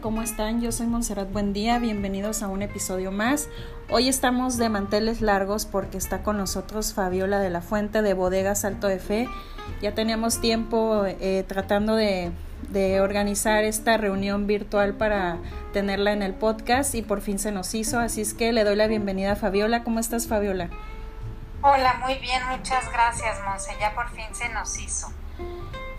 [0.00, 0.60] ¿cómo están?
[0.60, 3.48] Yo soy Montserrat Buen Día, bienvenidos a un episodio más.
[3.90, 8.64] Hoy estamos de manteles largos porque está con nosotros Fabiola de la Fuente de Bodegas
[8.64, 9.28] Alto de Fe.
[9.82, 12.30] Ya teníamos tiempo eh, tratando de,
[12.70, 15.38] de organizar esta reunión virtual para
[15.72, 18.76] tenerla en el podcast y por fin se nos hizo, así es que le doy
[18.76, 19.82] la bienvenida a Fabiola.
[19.82, 20.70] ¿Cómo estás Fabiola?
[21.62, 25.08] Hola, muy bien, muchas gracias Monse, ya por fin se nos hizo.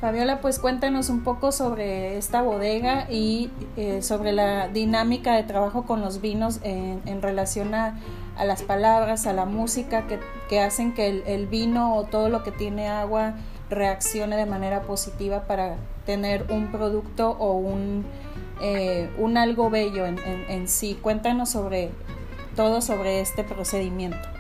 [0.06, 5.88] Fabiola, pues cuéntanos un poco sobre esta bodega y eh, sobre la dinámica de trabajo
[5.88, 7.98] con los vinos en, en relación a,
[8.38, 10.06] las palabras, a la música
[10.48, 13.34] que, hacen que el, vino o todo lo que tiene agua
[13.72, 18.06] reaccione de manera positiva para tener un producto o un,
[18.62, 21.00] eh, un algo bello en, en, en sí.
[21.02, 21.90] Cuéntanos sobre
[22.56, 24.35] todo sobre este procedimiento.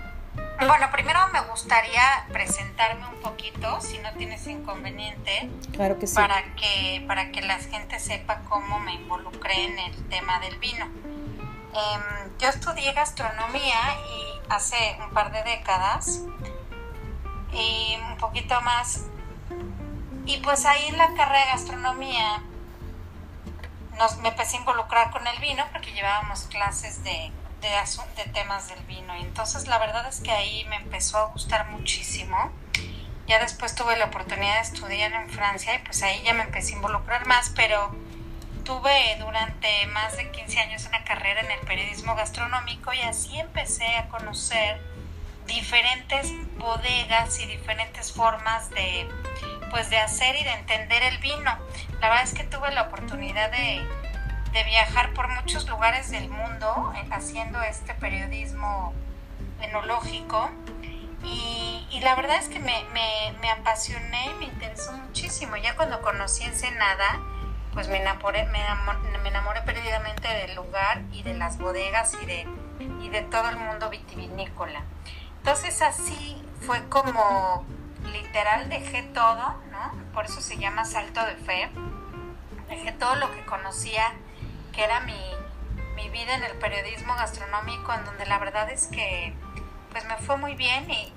[0.58, 6.16] Bueno, primero me gustaría presentarme un poquito, si no tienes inconveniente, claro que sí.
[6.16, 10.86] para que para que la gente sepa cómo me involucré en el tema del vino.
[10.86, 16.22] Eh, yo estudié gastronomía y hace un par de décadas
[17.52, 19.06] y un poquito más.
[20.26, 22.42] Y pues ahí en la carrera de gastronomía
[23.98, 27.32] nos, me empecé a involucrar con el vino porque llevábamos clases de
[27.70, 29.16] de, temas del vino.
[29.18, 32.52] Y entonces la verdad es que ahí me empezó a gustar muchísimo.
[33.28, 36.74] Ya después tuve la oportunidad de estudiar en Francia y pues ahí ya me empecé
[36.74, 37.96] a involucrar más, pero
[38.64, 43.86] tuve durante más de 15 años una carrera en el periodismo gastronómico y así empecé
[43.98, 44.80] a conocer
[45.48, 49.08] diferentes bodegas y diferentes formas de
[49.72, 51.58] pues de hacer y de entender el vino.
[52.00, 53.86] La verdad es que tuve la oportunidad de
[54.56, 58.94] de viajar por muchos lugares del mundo eh, haciendo este periodismo
[59.60, 60.50] enológico
[61.24, 65.58] y, la verdad es que me, me, me, apasioné me interesó muchísimo.
[65.58, 67.20] Ya cuando conocí Ensenada,
[67.74, 72.26] pues me enamoré, me enamoré, me enamoré perdidamente del lugar y de las bodegas y
[72.26, 72.48] de,
[73.02, 74.84] y de todo el mundo vitivinícola.
[75.38, 77.66] Entonces así fue como
[78.06, 80.14] literal dejé todo, ¿no?
[80.14, 81.70] Por eso se llama salto de fe.
[82.70, 84.14] Dejé todo lo que conocía
[84.76, 85.20] que era mi,
[85.96, 89.34] mi vida en el periodismo gastronómico, en donde la verdad es que
[89.92, 91.14] pues me fue muy bien y,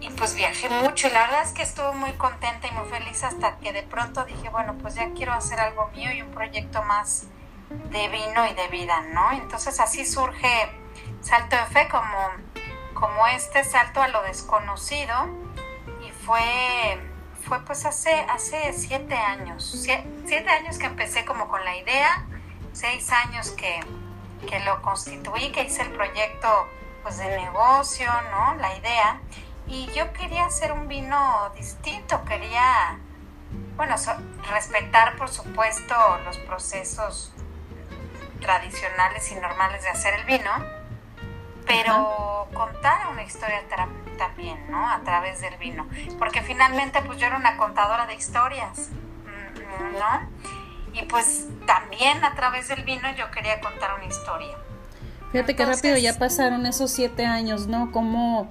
[0.00, 3.24] y, pues viajé mucho y la verdad es que estuve muy contenta y muy feliz
[3.24, 6.82] hasta que de pronto dije, bueno, pues ya quiero hacer algo mío y un proyecto
[6.82, 7.24] más
[7.70, 9.32] de vino y de vida, ¿no?
[9.32, 10.70] Entonces así surge
[11.22, 12.18] Salto de Fe como,
[12.92, 15.14] como este salto a lo desconocido
[16.06, 17.00] y fue
[17.46, 19.64] fue pues hace, hace siete años,
[20.26, 22.26] siete años que empecé como con la idea,
[22.72, 23.80] seis años que,
[24.48, 26.68] que lo constituí, que hice el proyecto
[27.02, 28.54] pues de negocio, ¿no?
[28.56, 29.20] La idea.
[29.66, 32.98] Y yo quería hacer un vino distinto, quería,
[33.76, 33.94] bueno,
[34.50, 37.32] respetar por supuesto los procesos
[38.40, 40.50] tradicionales y normales de hacer el vino,
[41.70, 43.62] pero contar una historia
[44.18, 44.88] también, ¿no?
[44.90, 45.86] A través del vino.
[46.18, 48.90] Porque finalmente pues yo era una contadora de historias,
[49.24, 51.00] mm, ¿no?
[51.00, 54.56] Y pues también a través del vino yo quería contar una historia.
[55.30, 57.92] Fíjate qué rápido ya pasaron esos siete años, ¿no?
[57.92, 58.50] Cómo,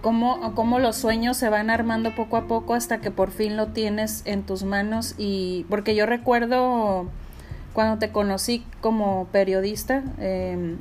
[0.00, 3.68] cómo, cómo los sueños se van armando poco a poco hasta que por fin lo
[3.68, 5.14] tienes en tus manos.
[5.18, 7.10] Y porque yo recuerdo
[7.74, 10.76] cuando te conocí como periodista, eh,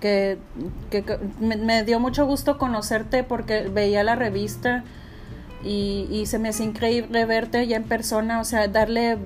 [0.00, 0.38] que,
[0.90, 1.04] que,
[1.40, 4.84] me, dio mucho gusto conocerte porque veía la revista
[5.62, 9.18] y, y, se me hace increíble verte ya en persona, o sea, darle,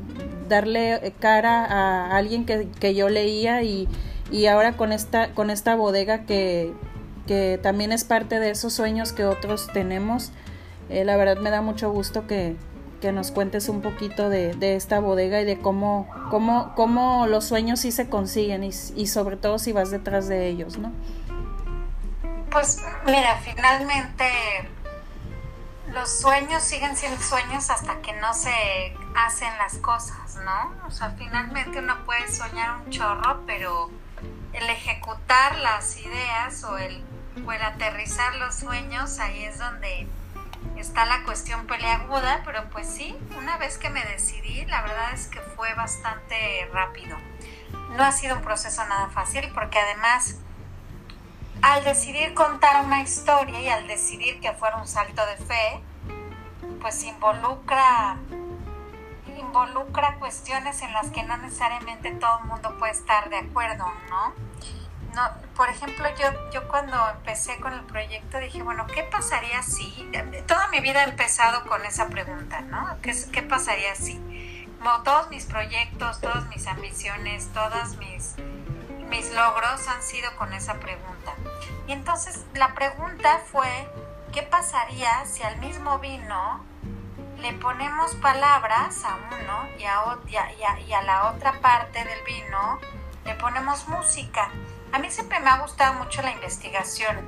[0.49, 3.89] darle cara a alguien que, que yo leía y,
[4.31, 6.73] y ahora con esta, con esta bodega que,
[7.27, 10.33] que también es parte de esos sueños que otros tenemos.
[10.91, 12.57] Eh, la verdad me da mucho gusto que,
[13.05, 17.45] que nos cuentes un poquito de, de, esta bodega y de cómo, cómo, cómo los
[17.45, 18.73] sueños sí se consiguen y,
[19.07, 20.91] sobre todo si vas detrás de ellos, ¿no?
[22.51, 24.25] Pues mira, finalmente
[25.93, 30.87] los sueños siguen siendo sueños hasta que no se hacen las cosas, ¿no?
[30.87, 33.91] O sea, finalmente uno puede soñar un chorro, pero
[34.55, 37.05] el ejecutar las ideas o el,
[37.47, 40.09] o el aterrizar los sueños, ahí es donde
[40.77, 45.29] está la cuestión peleaguda, pero pues sí, una vez que me decidí, la verdad es
[45.29, 47.17] que fue bastante rápido.
[47.97, 50.37] No ha sido un proceso nada fácil porque además
[51.63, 55.81] al decidir contar una historia y al decidir que fuera un salto de fe,
[56.81, 58.19] pues involucra
[59.39, 64.35] involucra cuestiones en las que no necesariamente todo el mundo puede estar de acuerdo, ¿no?
[65.15, 65.23] No,
[65.55, 70.11] por ejemplo, yo, yo cuando empecé con el proyecto dije, bueno, ¿qué pasaría si?
[70.47, 72.97] Toda mi vida he empezado con esa pregunta, ¿no?
[73.03, 74.21] ¿Qué, pasaría si?
[75.03, 78.37] todos mis proyectos, todas mis ambiciones, todas mis,
[79.09, 81.33] mis logros han sido con esa pregunta.
[81.87, 83.69] Y entonces la pregunta fue,
[84.33, 86.65] ¿qué pasaría si al mismo vino
[87.39, 92.79] le ponemos palabras a uno y a, la otra parte del vino
[93.25, 94.51] le ponemos música?
[94.95, 97.19] A mí siempre me ha gustado mucho la investigación.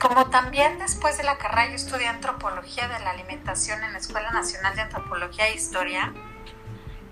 [0.00, 4.30] Como también después de la carrera yo estudié antropología de la alimentación en la Escuela
[4.30, 6.14] Nacional de Antropología e Historia,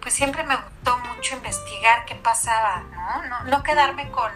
[0.01, 3.29] pues siempre me gustó mucho investigar qué pasaba, ¿no?
[3.29, 4.33] No, no quedarme con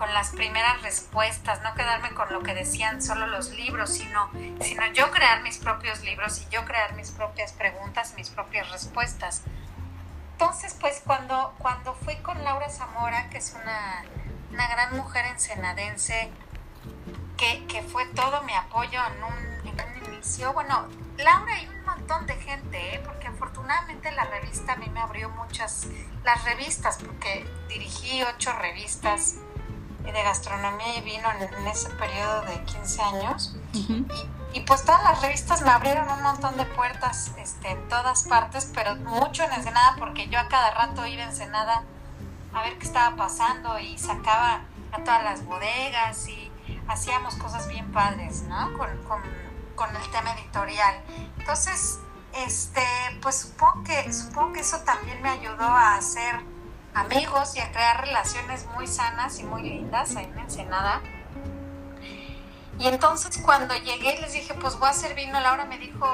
[0.00, 4.30] con las primeras respuestas, no quedarme con lo que decían solo los libros, sino,
[4.62, 9.42] sino yo crear mis propios libros y yo crear mis propias preguntas, mis propias respuestas.
[10.40, 14.02] Entonces, pues cuando, cuando fui con Laura Zamora, que es una,
[14.50, 16.30] una gran mujer ensenadense,
[17.36, 20.86] que, que, fue todo mi apoyo en un, en un inicio, bueno,
[21.18, 23.02] Laura y un montón de gente, ¿eh?
[23.04, 25.88] porque afortunadamente la revista a mí me abrió muchas,
[26.24, 29.34] las revistas, porque dirigí ocho revistas
[30.02, 33.56] de gastronomía y vino en, ese periodo de 15 años.
[33.74, 34.06] y,
[34.66, 38.96] pues todas las revistas me abrieron un montón de puertas este, en todas partes, pero
[38.96, 41.84] mucho en Ensenada porque yo a cada rato iba a Ensenada
[42.52, 44.62] a ver qué estaba pasando y sacaba
[44.92, 46.50] a todas las bodegas y
[46.88, 48.76] hacíamos cosas bien padres, ¿no?
[48.76, 49.22] Con, con,
[49.76, 51.00] con el tema editorial.
[51.38, 52.00] Entonces,
[52.34, 52.82] este,
[53.22, 56.40] pues supongo que, supongo que eso también me ayudó a hacer
[56.94, 61.00] amigos y a crear relaciones muy sanas y muy lindas ahí en Ensenada.
[62.80, 66.06] Y entonces cuando llegué les dije, pues voy a hacer vino, Laura me dijo,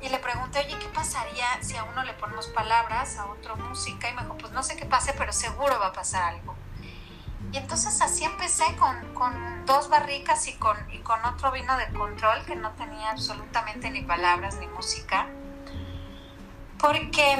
[0.00, 4.08] y le pregunté, oye, ¿qué pasaría si a uno le ponemos palabras, a otro música?
[4.08, 6.56] Y me dijo, pues no sé qué pase, pero seguro va a pasar algo.
[7.52, 11.86] Y entonces así empecé con, con dos barricas y con, y con otro vino de
[11.92, 15.26] control que no tenía absolutamente ni palabras ni música.
[16.78, 17.36] Porque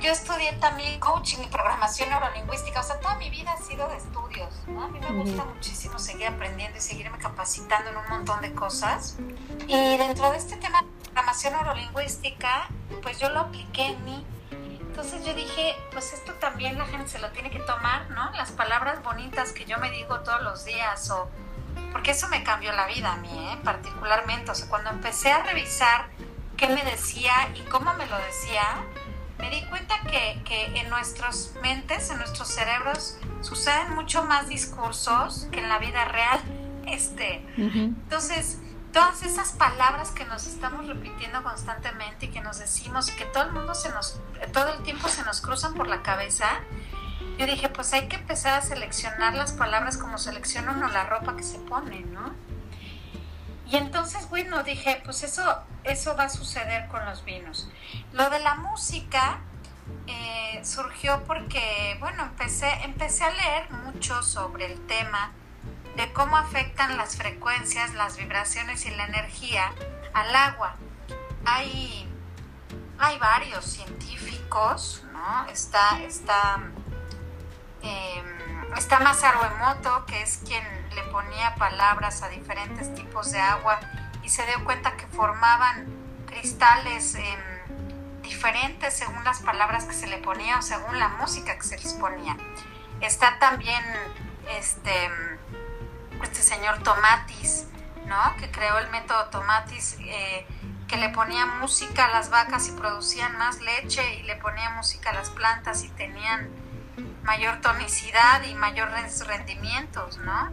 [0.00, 3.96] yo estudié también coaching y programación neurolingüística, o sea, toda mi vida ha sido de
[3.96, 4.84] estudios, ¿no?
[4.84, 9.16] A mí me gusta muchísimo seguir aprendiendo y seguirme capacitando en un montón de cosas.
[9.66, 12.68] Y dentro de este tema de programación neurolingüística,
[13.02, 14.26] pues yo lo apliqué en mí.
[14.80, 18.30] Entonces yo dije, pues esto también la gente se lo tiene que tomar, ¿no?
[18.32, 21.28] Las palabras bonitas que yo me digo todos los días o...
[21.92, 23.58] Porque eso me cambió la vida a mí, ¿eh?
[23.62, 26.08] Particularmente, o sea, cuando empecé a revisar
[26.56, 28.62] qué me decía y cómo me lo decía,
[29.40, 35.46] me di cuenta que, que, en nuestras mentes, en nuestros cerebros, suceden mucho más discursos
[35.50, 36.40] que en la vida real.
[36.86, 38.58] Este, Entonces,
[38.92, 43.52] todas esas palabras que nos estamos repitiendo constantemente y que nos decimos que todo el
[43.52, 44.20] mundo se nos,
[44.52, 46.46] todo el tiempo se nos cruzan por la cabeza,
[47.38, 51.36] yo dije, pues hay que empezar a seleccionar las palabras como selecciona uno la ropa
[51.36, 52.34] que se pone, ¿no?
[53.70, 57.68] Y entonces, bueno, dije, pues eso, eso va a suceder con los vinos.
[58.12, 59.38] Lo de la música
[60.08, 65.30] eh, surgió porque, bueno, empecé, empecé a leer mucho sobre el tema
[65.96, 69.72] de cómo afectan las frecuencias, las vibraciones y la energía
[70.14, 70.74] al agua.
[71.44, 72.08] Hay,
[72.98, 75.46] hay varios científicos, ¿no?
[75.46, 76.60] Está, está,
[77.82, 78.39] eh,
[78.76, 83.78] está Masaru Emoto, que es quien le ponía palabras a diferentes tipos de agua
[84.22, 85.86] y se dio cuenta que formaban
[86.26, 87.16] cristales
[88.22, 91.94] diferentes según las palabras que se le ponía o según la música que se les
[91.94, 92.36] ponía.
[93.00, 93.82] Está también
[94.58, 95.10] este,
[96.22, 97.66] este señor Tomatis,
[98.06, 98.36] ¿no?
[98.38, 100.46] que creó el método Tomatis, eh,
[100.86, 105.10] que le ponía música a las vacas y producían más leche y le ponía música
[105.10, 106.50] a las plantas y tenían
[107.30, 110.50] mayor tonicidad y mayores rendimientos, ¿no?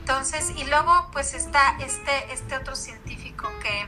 [0.00, 3.86] Entonces, y luego pues está este, este otro científico que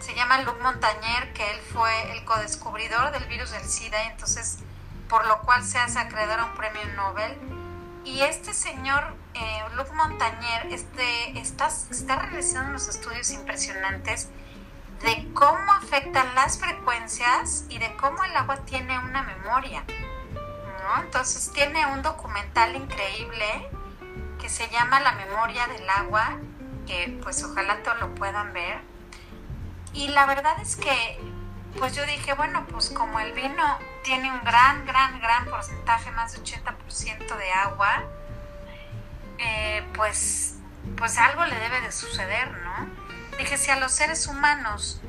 [0.00, 4.58] se llama Luc Montagnier, que él fue el codescubridor del virus del SIDA, entonces
[5.08, 7.36] por lo cual se hace acreedor a un premio Nobel.
[8.04, 14.28] Y este señor, eh, Luc Montagnier, este, está, está realizando unos estudios impresionantes
[15.02, 19.84] de cómo afectan las frecuencias y de cómo el agua tiene una memoria.
[20.98, 23.68] Entonces tiene un documental increíble
[24.40, 26.38] que se llama La memoria del agua,
[26.86, 28.80] que pues ojalá todos lo puedan ver.
[29.92, 31.20] Y la verdad es que
[31.78, 36.32] pues yo dije, bueno, pues como el vino tiene un gran, gran, gran porcentaje, más
[36.32, 38.04] de 80% de agua,
[39.38, 40.56] eh, pues,
[40.96, 42.88] pues algo le debe de suceder, ¿no?
[43.38, 45.00] Dije, si a los seres humanos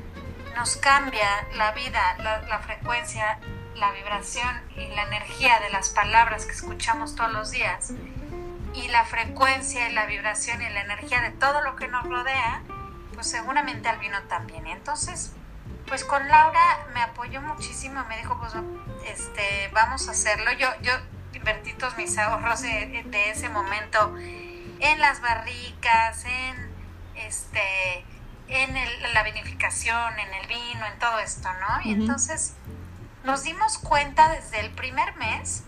[0.54, 3.38] nos cambia la vida, la frecuencia,
[3.76, 7.92] la vibración y la energía de las palabras que escuchamos todos los días,
[8.74, 12.62] y la frecuencia y la vibración y la energía de todo lo que nos rodea,
[13.14, 14.66] pues seguramente al vino también.
[14.66, 15.32] Entonces,
[15.86, 18.54] pues con Laura me apoyó muchísimo, me dijo, pues
[19.06, 20.50] este, vamos a hacerlo.
[20.52, 20.92] Yo, yo
[21.34, 26.72] invertí todos mis ahorros de, ese momento en las barricas, en
[27.14, 28.04] este
[28.48, 28.74] en
[29.14, 31.88] la vinificación, en el vino, en todo esto, ¿no?
[31.88, 32.54] Y entonces
[33.24, 35.64] nos dimos cuenta desde el primer mes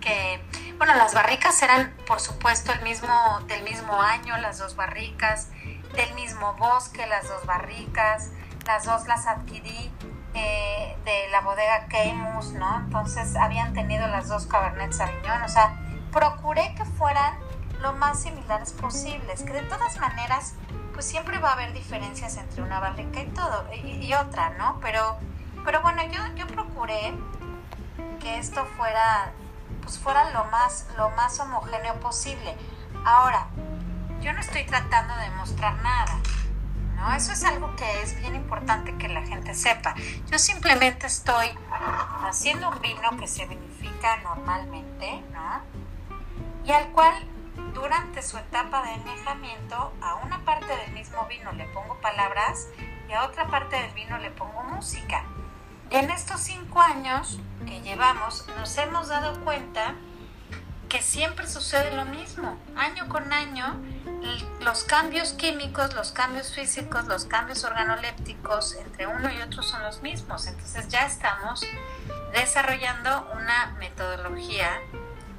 [0.00, 0.40] que,
[0.78, 5.48] bueno, las barricas eran, por supuesto, el mismo, del mismo año, las dos barricas,
[5.94, 8.30] del mismo bosque, las dos barricas,
[8.66, 9.90] las dos las adquirí
[10.34, 12.76] eh, de la bodega Keimus, ¿no?
[12.76, 15.80] Entonces habían tenido las dos Cabernet Sauvignon, o sea,
[16.12, 17.38] procuré que fueran
[17.80, 20.54] lo más similares posibles, que de todas maneras,
[20.92, 24.78] pues siempre va a haber diferencias entre una barrica y todo, y, otra, ¿no?
[24.80, 25.18] Pero,
[25.66, 27.12] pero bueno, yo, yo procuré
[28.20, 29.32] que esto fuera,
[29.82, 32.56] pues fuera lo más, lo más homogéneo posible.
[33.04, 33.48] Ahora,
[34.20, 36.20] yo no estoy tratando de mostrar nada,
[36.94, 37.12] ¿no?
[37.14, 39.96] Eso es algo que es bien importante que la gente sepa.
[40.30, 41.48] Yo simplemente estoy
[42.24, 45.62] haciendo un vino que se vinifica normalmente, ¿no?
[46.64, 47.12] Y al cual
[47.74, 52.68] durante su etapa de añejamiento a una parte del mismo vino le pongo palabras
[53.08, 55.24] y a otra parte del vino le pongo música.
[55.90, 59.94] En estos cinco años que llevamos nos hemos dado cuenta
[60.88, 62.58] que siempre sucede lo mismo.
[62.76, 63.80] Año con año,
[64.60, 70.02] los cambios químicos, los cambios físicos, los cambios organolépticos entre uno y otro son los
[70.02, 70.46] mismos.
[70.46, 71.64] Entonces ya estamos
[72.32, 74.80] desarrollando una metodología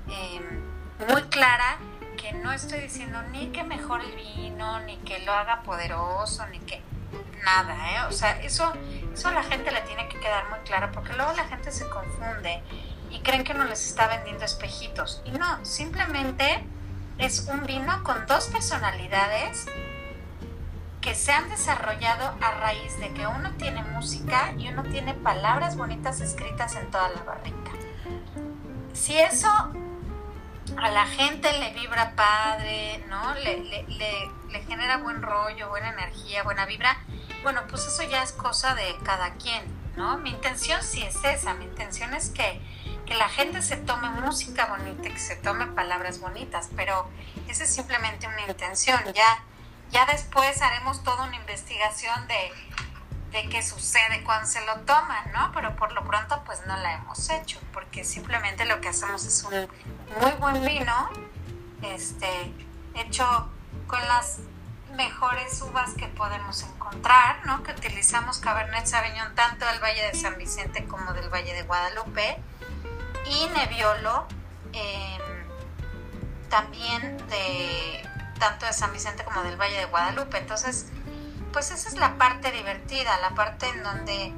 [0.07, 0.61] em,
[1.09, 1.77] muy clara
[2.17, 6.59] que no estoy diciendo ni que mejore el vino, ni que lo haga poderoso, ni
[6.59, 6.81] que
[7.43, 8.01] nada, ¿eh?
[8.07, 8.73] O sea, eso,
[9.13, 11.87] eso a la gente le tiene que quedar muy claro porque luego la gente se
[11.89, 12.61] confunde
[13.09, 15.21] y creen que uno les está vendiendo espejitos.
[15.25, 16.63] Y no, simplemente
[17.17, 19.65] es un vino con dos personalidades
[21.01, 25.77] que se han desarrollado a raíz de que uno tiene música y uno tiene palabras
[25.77, 27.71] bonitas escritas en toda la barrica.
[28.93, 29.47] Si eso
[30.75, 33.33] a la gente le vibra padre, ¿no?
[33.35, 36.97] Le, le, le, genera buen rollo, buena energía, buena vibra,
[37.43, 39.63] bueno, pues eso ya es cosa de cada quien,
[39.95, 40.17] ¿no?
[40.17, 42.61] Mi intención sí es esa, mi intención es que
[43.07, 47.09] que la gente se tome música bonita, que se tome palabras bonitas, pero
[47.47, 48.99] esa es simplemente una intención.
[49.13, 49.43] Ya,
[49.89, 52.51] ya después haremos toda una investigación de,
[53.31, 55.53] de qué sucede cuando se lo toman, ¿no?
[55.53, 59.41] Pero por lo pronto pues no la hemos hecho, porque simplemente lo que hacemos es
[59.43, 59.69] un
[60.21, 61.09] muy buen vino,
[61.81, 62.51] este,
[62.93, 63.49] hecho
[63.87, 64.39] con las
[64.97, 67.63] mejores uvas que podemos encontrar, ¿no?
[67.63, 72.37] Que utilizamos Cabernet Sauvignon tanto del Valle de San Vicente como del Valle de Guadalupe
[73.25, 74.27] y Nebbiolo
[74.73, 75.21] em,
[76.49, 78.03] también de
[78.39, 80.39] tanto de San Vicente como del Valle de Guadalupe.
[80.39, 80.87] Entonces,
[81.53, 84.33] pues esa es la parte divertida, la parte en donde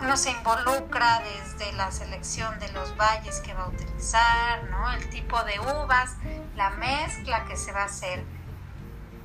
[0.00, 4.92] uno se involucra desde la selección de los valles que va a utilizar, ¿no?
[4.92, 6.16] El tipo de uvas,
[6.54, 8.22] la mezcla que se va a hacer.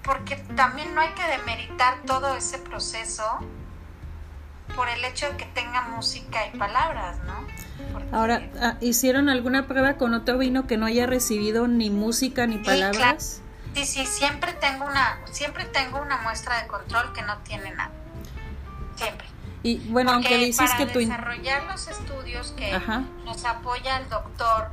[0.03, 3.23] Porque también no hay que demeritar todo ese proceso
[4.75, 7.45] por el hecho de que tenga música y palabras, ¿no?
[8.11, 12.57] Ahora, ah, ¿hicieron alguna prueba con otro vino que no haya recibido ni música ni
[12.57, 13.41] palabras?
[13.75, 17.91] Sí, sí, siempre tengo una, siempre tengo una muestra de control que no tiene nada.
[18.95, 19.27] Siempre.
[19.63, 22.71] Y bueno, aunque dices que tú desarrollar los estudios que
[23.25, 24.69] nos apoya el doctor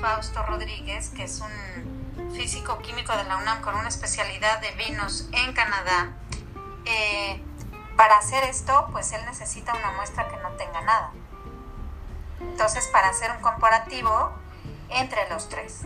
[0.00, 1.99] Fausto Rodríguez, que es un
[2.32, 6.16] físico químico de la UNAM con una especialidad de vinos en Canadá,
[6.86, 7.42] eh,
[7.96, 11.12] para hacer esto, pues él necesita una muestra que no tenga nada.
[12.40, 14.32] Entonces, para hacer un comparativo
[14.88, 15.82] entre los tres.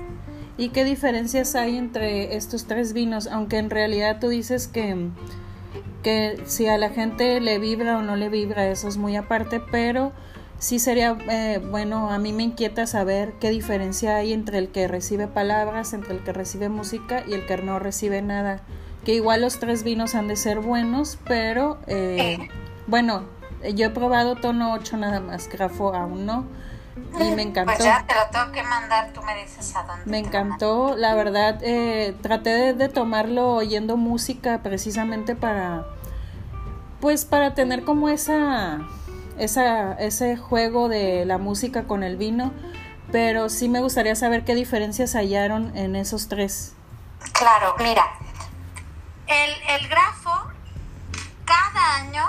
[0.57, 3.27] ¿Y qué diferencias hay entre estos tres vinos?
[3.27, 5.09] Aunque en realidad tú dices que,
[6.03, 9.61] que si a la gente le vibra o no le vibra, eso es muy aparte,
[9.61, 10.13] pero
[10.65, 14.89] sí sería eh, bueno, a mí me inquieta saber qué diferencia hay entre el que
[14.89, 18.63] recibe palabras, entre el que recibe música y el que no recibe nada.
[19.05, 22.49] Que igual los tres vinos han de ser buenos, pero eh,
[22.87, 23.25] bueno,
[23.75, 26.47] yo he probado tono 8 nada más, grafo aún no.
[27.21, 27.75] Y me encantó.
[27.75, 30.07] Pues ya te lo tengo que mandar, tú me dices a dónde.
[30.07, 35.85] Me encantó, la verdad, eh, traté de, tomarlo oyendo música precisamente para,
[37.01, 38.79] pues para tener como esa,
[39.39, 42.53] esa, ese juego de la música con el vino,
[43.13, 46.75] pero sí me gustaría saber qué diferencias hallaron en esos tres.
[47.33, 48.05] Claro, mira,
[49.27, 50.53] el, el grafo
[51.45, 52.25] cada año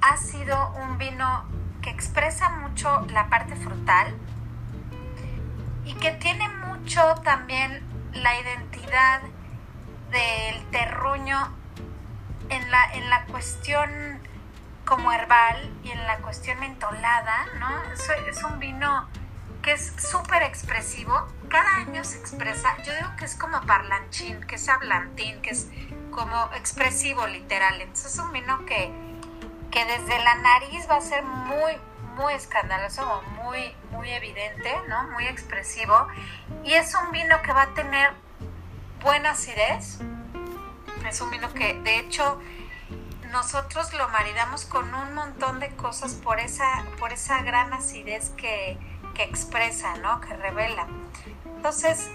[0.00, 1.44] ha sido un vino
[1.82, 4.14] que expresa mucho la parte frutal
[5.84, 7.82] y que tiene mucho también
[8.12, 9.20] la identidad
[10.10, 11.38] del terruño
[12.48, 14.13] en la, en la cuestión
[14.84, 17.68] como herbal y en la cuestión mentolada, ¿no?
[18.28, 19.08] Es, un vino
[19.62, 21.26] que es súper expresivo.
[21.48, 25.68] Cada año se expresa, yo digo que es como parlanchín, que es hablantín, que es
[26.10, 27.80] como expresivo literal.
[27.80, 28.92] Entonces es un vino que,
[29.70, 31.72] que desde la nariz va a ser muy,
[32.16, 35.04] muy escandaloso, muy, muy evidente, ¿no?
[35.10, 36.06] Muy expresivo.
[36.64, 38.12] Y es un vino que va a tener
[39.02, 39.98] buena acidez.
[41.08, 42.40] Es un vino que, de hecho,
[43.34, 48.78] nosotros lo maridamos con un montón de cosas por esa, por esa gran acidez que,
[49.18, 50.20] expresa, ¿no?
[50.20, 50.86] Que revela.
[51.56, 52.10] Entonces,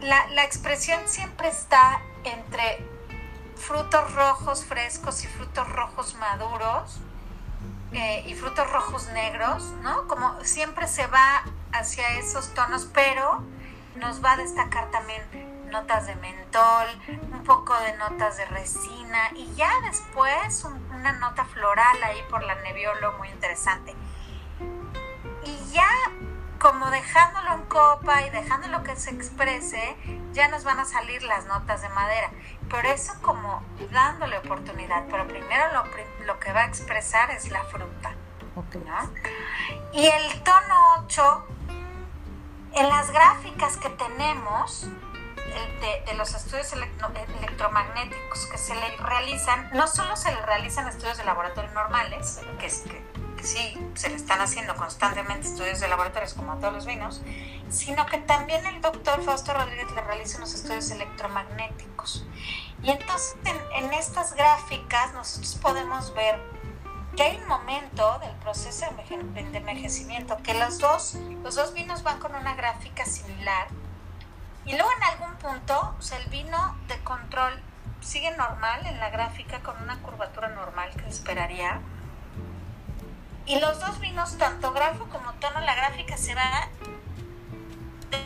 [0.00, 2.86] la, expresión siempre está entre
[3.54, 7.00] frutos rojos frescos y frutos rojos maduros
[7.92, 10.08] eh, y frutos rojos negros, ¿no?
[10.08, 13.42] Como siempre se va hacia esos tonos, pero
[13.96, 15.22] nos va a destacar también
[15.72, 16.86] notas de mentol,
[17.32, 20.64] un poco de notas de resina y ya después
[20.94, 23.96] una nota floral ahí por la neviolo muy interesante.
[25.44, 25.88] Y ya
[26.62, 29.96] como dejándolo en copa y dejándolo que se exprese,
[30.32, 32.30] ya nos van a salir las notas de madera.
[32.70, 35.64] Por eso como dándole oportunidad, pero primero
[36.24, 38.14] lo, que va a expresar es la fruta.
[39.92, 41.46] Y el tono 8,
[42.74, 44.86] en las gráficas que tenemos,
[46.06, 51.24] de, los estudios electromagnéticos que se le realizan, no solo se le realizan estudios de
[51.24, 53.02] laboratorio normales, que, es, que,
[53.42, 57.22] sí se le están haciendo constantemente estudios de laboratorios como a todos los vinos,
[57.70, 62.24] sino que también el doctor Fausto Rodríguez le realiza unos estudios electromagnéticos.
[62.82, 66.40] Y entonces en, en estas gráficas nosotros podemos ver
[67.16, 72.18] que hay un momento del proceso de envejecimiento que los dos, los dos vinos van
[72.20, 73.68] con una gráfica similar
[74.64, 77.60] y luego en algún punto, el vino de control
[78.00, 81.80] sigue normal en la gráfica con una curvatura normal que esperaría.
[83.44, 86.68] Y los dos vinos, tanto grafo como tono, la gráfica se va
[88.10, 88.18] de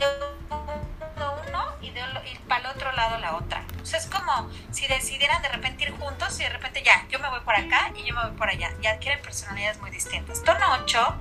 [1.49, 2.01] uno y, de,
[2.33, 3.65] y para el otro lado la otra.
[3.81, 7.31] O es como si decidieran de repente ir juntos y de repente ya, yo me
[7.31, 8.71] voy por acá y yo me voy por allá.
[8.83, 10.43] Y adquieren personalidades muy distintas.
[10.43, 11.15] Tono 8,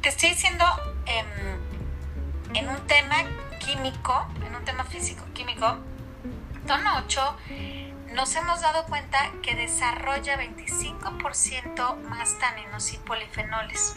[0.00, 0.64] te estoy diciendo
[1.06, 1.60] em,
[2.54, 3.16] en un tema
[3.60, 5.78] químico, en un tema físico-químico,
[6.66, 7.36] tono 8,
[8.14, 13.96] nos hemos dado cuenta que desarrolla 25% más taninos y polifenoles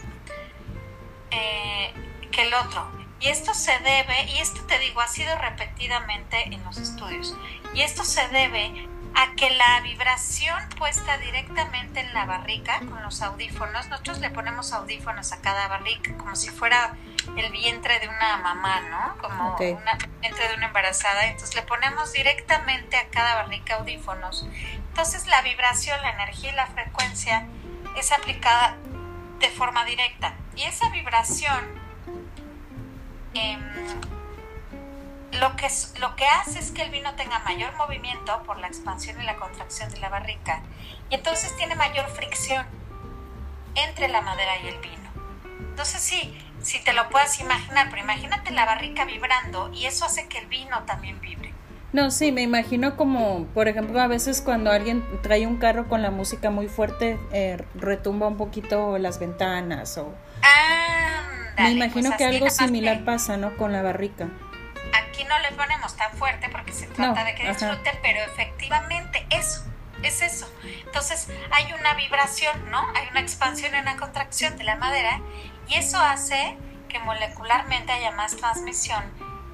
[1.31, 1.91] eh,
[2.31, 2.87] que el otro.
[3.19, 7.35] Y esto se debe, y esto te digo, ha sido repetidamente en los estudios,
[7.73, 13.21] y esto se debe a que la vibración puesta directamente en la barrica con los
[13.21, 16.95] audífonos, nosotros le ponemos audífonos a cada barrica como si fuera
[17.37, 19.17] el vientre de una mamá, ¿no?
[19.21, 19.77] Como el
[20.21, 21.27] vientre de una embarazada.
[21.27, 24.47] Entonces le ponemos directamente a cada barrica audífonos.
[24.89, 27.47] Entonces la vibración, la energía y la frecuencia
[27.97, 28.77] es aplicada
[29.39, 30.35] de forma directa.
[30.55, 31.81] Y esa vibración
[33.33, 33.59] em,
[35.31, 35.67] lo, que,
[35.99, 39.35] lo que hace es que el vino tenga mayor movimiento por la expansión y la
[39.35, 40.61] contracción de la barrica.
[41.09, 42.65] Y entonces tiene mayor fricción
[43.75, 45.09] entre la madera y el vino.
[45.59, 50.27] Entonces sí, si te lo puedes imaginar, pero imagínate la barrica vibrando y eso hace
[50.27, 51.53] que el vino también vibre.
[51.93, 56.01] No, sí, me imagino como, por ejemplo, a veces cuando alguien trae un carro con
[56.01, 60.13] la música muy fuerte, eh, retumba un poquito las ventanas o...
[61.57, 63.55] Me imagino pues que algo similar pasa, ¿no?
[63.57, 64.27] Con la barrica.
[64.93, 69.63] Aquí no le ponemos tan fuerte porque se trata de que disfrute, pero efectivamente eso,
[70.01, 70.51] es eso.
[70.85, 72.79] Entonces hay una vibración, ¿no?
[72.95, 75.21] Hay una expansión y una contracción de la madera
[75.67, 76.57] y eso hace
[76.89, 79.03] que molecularmente haya más transmisión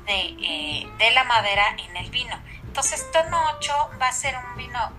[0.05, 2.35] de, eh, la madera en el vino.
[2.63, 4.91] Entonces, tono 8 va a ser un vino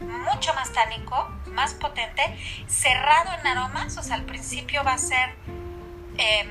[0.00, 2.22] mucho más tánico, más potente,
[2.68, 5.34] cerrado en aromas, o sea, al principio va a ser,
[6.16, 6.48] em,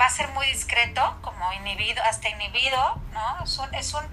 [0.00, 3.44] va a ser muy discreto, como inhibido, hasta inhibido, ¿no?
[3.44, 4.04] Es un, es un,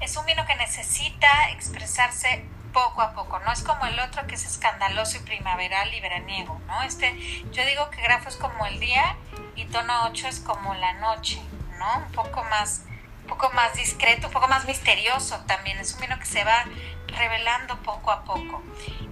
[0.00, 4.34] es un vino que necesita expresarse poco a poco, no es como el otro que
[4.34, 6.82] es escandaloso y primaveral y veraniego, ¿no?
[6.82, 7.16] Este,
[7.50, 9.16] yo digo que grafo es como el día
[9.54, 11.40] y tono 8 es como la noche,
[11.78, 12.04] ¿no?
[12.04, 12.82] Un poco más,
[13.22, 16.66] un poco más discreto, un poco más misterioso también, es un vino que se va
[17.06, 18.62] revelando poco a poco.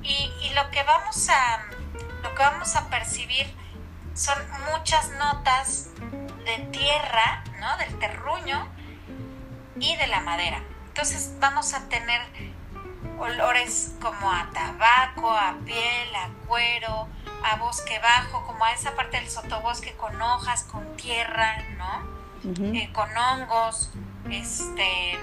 [0.03, 1.65] Y, lo que vamos a,
[2.23, 3.47] lo que vamos a percibir
[4.13, 4.37] son
[4.73, 5.89] muchas notas
[6.45, 7.79] de tierra, ¿no?
[7.79, 8.69] Del terruño
[9.81, 10.63] y de la madera.
[10.89, 12.21] Entonces vamos a tener
[13.19, 17.09] olores como a tabaco, a piel, a cuero,
[17.45, 22.15] a bosque bajo, como a esa parte del sotobosque con hojas, con tierra, ¿no?
[22.75, 23.91] Eh, con hongos,
[24.31, 25.19] este,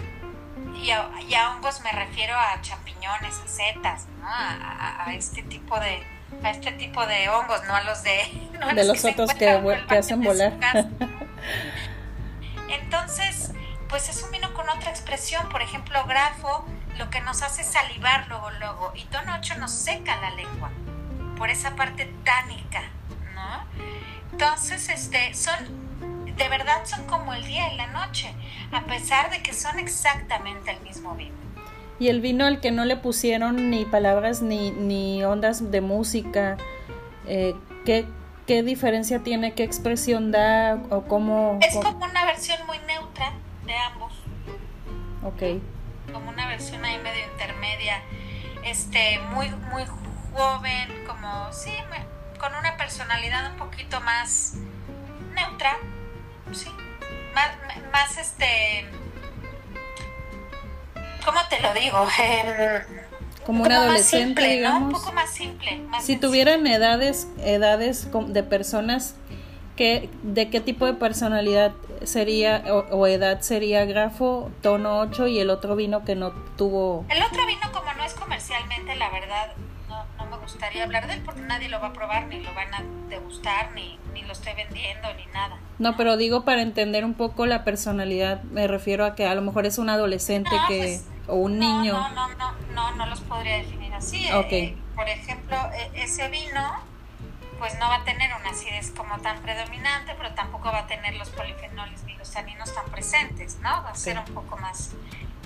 [0.76, 4.28] y a, hongos me refiero a champiñones, a setas, ¿no?
[4.28, 6.02] A, este tipo de,
[6.44, 10.54] a este tipo de hongos, no a los de, de los, otros que, hacen volar.
[12.70, 13.52] Entonces,
[13.92, 16.66] pues es un vino con otra expresión, por ejemplo, grafo,
[16.98, 20.72] lo que nos hace salivar luego, luego, y tono 8 nos seca la lengua,
[21.38, 22.84] por esa parte tánica,
[23.36, 23.66] ¿no?
[24.32, 25.58] Entonces, este, son,
[26.26, 28.34] de verdad son como el día y la noche,
[28.72, 31.36] a pesar de que son exactamente el mismo vino.
[32.00, 36.56] Y el vino al que no le pusieron ni palabras ni, ni ondas de música,
[37.28, 38.08] eh, ¿qué,
[38.48, 39.54] ¿qué, diferencia tiene?
[39.54, 40.82] ¿Qué expresión da?
[40.90, 42.78] ¿O cómo, es como una versión muy.
[45.36, 45.62] Ok.
[46.12, 48.02] Como una versión ahí medio intermedia,
[48.64, 49.84] este, muy, muy
[50.34, 51.72] joven, como, sí,
[52.40, 54.56] con una personalidad un poquito más
[55.34, 55.78] neutra,
[56.52, 56.70] sí,
[57.34, 57.52] más,
[57.92, 58.90] más este
[61.26, 62.08] ¿cómo te lo digo?
[63.46, 64.94] como un adolescente, digamos.
[64.94, 65.82] Un poco más simple.
[66.02, 69.16] si tuvieran edades, edades de personas,
[69.82, 71.72] ¿qué, ¿de qué tipo de personalidad
[72.04, 77.04] sería o, edad sería Grafo, tono 8 y el otro vino que no tuvo...
[77.10, 79.54] El otro vino como no es comercialmente, la verdad,
[79.90, 82.54] no, no me gustaría hablar de él porque nadie lo va a probar, ni lo
[82.54, 85.58] van a degustar, ni, ni lo estoy vendiendo, ni nada.
[85.80, 89.42] No, pero digo para entender un poco la personalidad, me refiero a que a lo
[89.42, 90.78] mejor es un adolescente que...
[90.78, 91.94] Pues, o un niño.
[91.94, 94.26] No, no, no, no, no, los podría definir así.
[94.26, 94.78] Eh, okay.
[94.96, 96.62] por ejemplo, e, ese vino,
[97.62, 101.14] pues no va a tener una acidez como tan predominante, pero tampoco va a tener
[101.14, 103.70] los polifenoles ni los taninos tan presentes, ¿no?
[103.84, 104.94] Va a ser un poco más,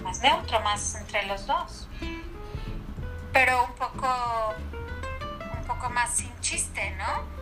[0.01, 1.89] más neutro, más entre los dos.
[3.33, 4.07] Pero un poco,
[5.59, 7.35] un poco más sin chiste, ¿no?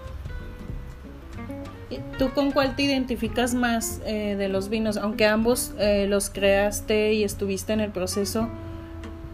[2.17, 4.97] ¿Tú con cuál te identificas más eh, de los vinos?
[4.97, 8.49] Aunque ambos eh, los creaste y estuviste en el proceso,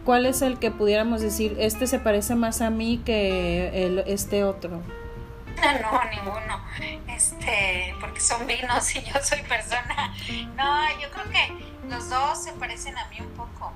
[0.04, 4.44] ¿cuál es el que pudiéramos decir, este se parece más a mí que el, este
[4.44, 4.82] otro?
[5.82, 6.64] No, ninguno.
[7.08, 10.14] Este, porque son vinos y yo soy persona.
[10.56, 13.72] No, yo creo que los dos se parecen a mí un poco.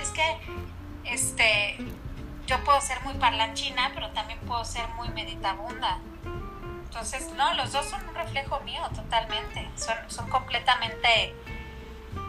[0.00, 0.36] Es que,
[1.04, 1.76] este,
[2.46, 5.98] yo puedo ser muy parlanchina, pero también puedo ser muy meditabunda.
[6.84, 9.68] Entonces, no, los dos son un reflejo mío totalmente.
[9.76, 11.34] Son, son completamente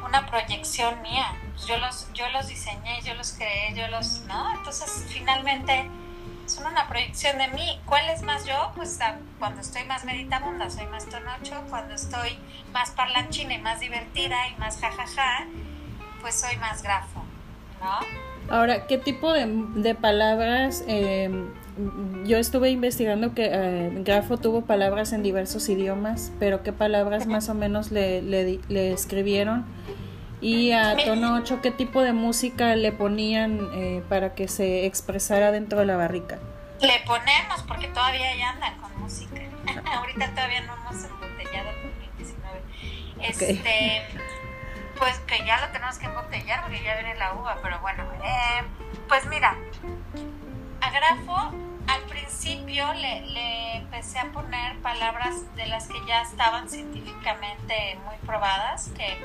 [0.05, 1.33] una proyección mía.
[1.67, 4.53] Yo los, yo los diseñé, yo los creé, yo los, ¿no?
[4.53, 5.89] Entonces, finalmente
[6.47, 7.79] son una proyección de mí.
[7.85, 8.71] ¿Cuál es más yo?
[8.75, 8.99] Pues
[9.39, 11.63] cuando estoy más meditabunda, soy más tonocho.
[11.69, 12.37] Cuando estoy
[12.73, 15.45] más parlanchina y más divertida y más jajaja,
[16.21, 17.23] pues soy más grafo,
[17.81, 17.99] ¿no?
[18.53, 21.29] Ahora, ¿qué tipo de, de palabras eh,
[22.25, 27.49] yo estuve investigando que eh, Grafo tuvo palabras en diversos idiomas, pero qué palabras más
[27.49, 29.65] o menos le, le, escribieron.
[30.39, 35.51] Y a tono 8, ¿qué tipo de música le ponían eh, para que se expresara
[35.51, 36.37] dentro de la barrica?
[36.79, 39.41] Le ponemos, porque todavía ya andan con música.
[39.85, 42.61] Ahorita todavía no hemos embotellado el 2019.
[43.21, 44.03] Este,
[44.97, 48.63] pues que ya lo tenemos que embotellar porque ya viene la uva, pero bueno, eh,
[49.07, 49.55] pues mira,
[50.81, 51.51] a Grafo
[51.87, 58.89] al principio le, empecé a poner palabras de las que ya estaban científicamente muy probadas,
[58.89, 59.17] que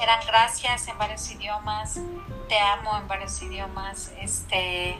[0.00, 2.00] eran gracias en varios idiomas,
[2.48, 4.96] te amo en varios idiomas, este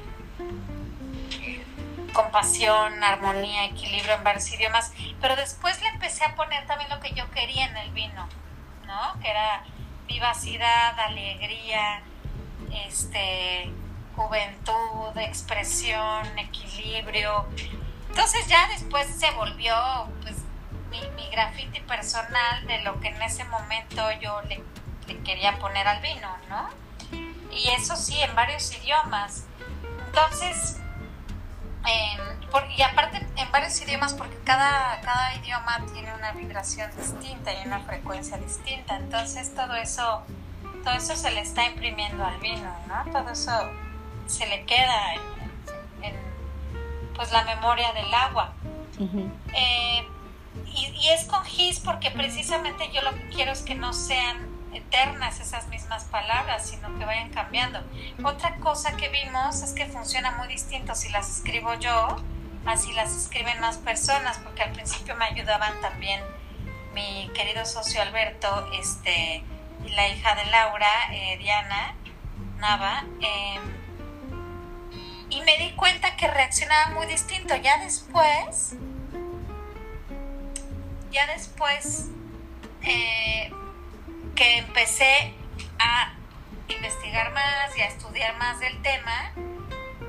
[2.12, 7.12] compasión, armonía, equilibrio en varios idiomas, pero después le empecé a poner también lo que
[7.12, 8.28] yo quería en el vino,
[8.86, 9.20] ¿no?
[9.20, 9.62] Que era
[10.06, 12.02] vivacidad, alegría,
[12.86, 13.70] este
[14.16, 17.46] juventud, expresión, equilibrio.
[18.08, 19.74] Entonces ya después se volvió
[20.22, 20.37] pues
[20.90, 24.62] mi, mi graffiti personal de lo que en ese momento yo le,
[25.24, 26.68] quería poner al vino, ¿no?
[27.50, 29.44] Y eso sí, en varios idiomas.
[30.06, 30.78] Entonces,
[32.76, 37.80] y aparte en varios idiomas, porque cada, cada idioma tiene una vibración distinta y una
[37.80, 38.96] frecuencia distinta.
[38.96, 40.22] Entonces todo eso,
[40.84, 43.12] todo eso se le está imprimiendo al vino, ¿no?
[43.12, 43.52] Todo eso
[44.26, 46.14] se le queda en,
[47.14, 48.52] pues la memoria del agua.
[49.54, 50.06] Eh,
[50.66, 54.36] y, es con GIS porque precisamente yo lo que quiero es que no sean
[54.74, 57.80] eternas esas mismas palabras, sino que vayan cambiando.
[58.22, 62.16] Otra cosa que vimos es que funciona muy distinto si las escribo yo,
[62.66, 66.20] así las escriben más personas, porque al principio me ayudaban también
[66.94, 69.42] mi querido socio Alberto, este,
[69.94, 71.94] la hija de Laura, eh, Diana
[72.58, 73.04] Nava.
[73.20, 73.60] Eh,
[75.30, 77.54] y me di cuenta que reaccionaba muy distinto.
[77.56, 78.74] Ya después,
[81.18, 82.10] ya después
[82.82, 83.50] eh,
[84.36, 85.34] que empecé
[85.80, 86.12] a
[86.68, 89.32] investigar más y a estudiar más del tema,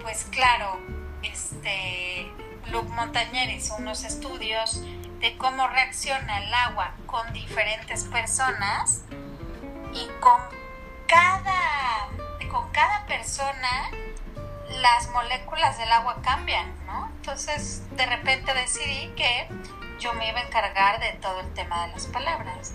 [0.04, 0.80] pues claro,
[1.24, 2.32] este,
[2.72, 4.84] Luc Montañer hizo unos estudios
[5.20, 9.02] de cómo reacciona el agua con diferentes personas
[9.92, 10.40] y con
[11.08, 12.08] cada,
[12.52, 13.90] con cada persona
[14.80, 17.10] las moléculas del agua cambian, ¿no?
[17.16, 19.48] Entonces de repente decidí que
[20.00, 22.74] yo me iba a encargar de todo el tema de las palabras.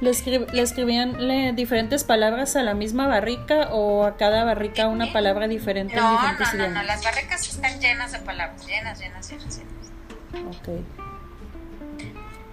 [0.00, 5.96] ¿Le, escribían diferentes palabras a la misma barrica o a cada barrica una palabra diferente
[5.96, 10.56] no, diferentes no, no, No, las barricas están llenas de palabras, llenas, llenas, llenas, llenas.
[10.56, 10.68] Ok.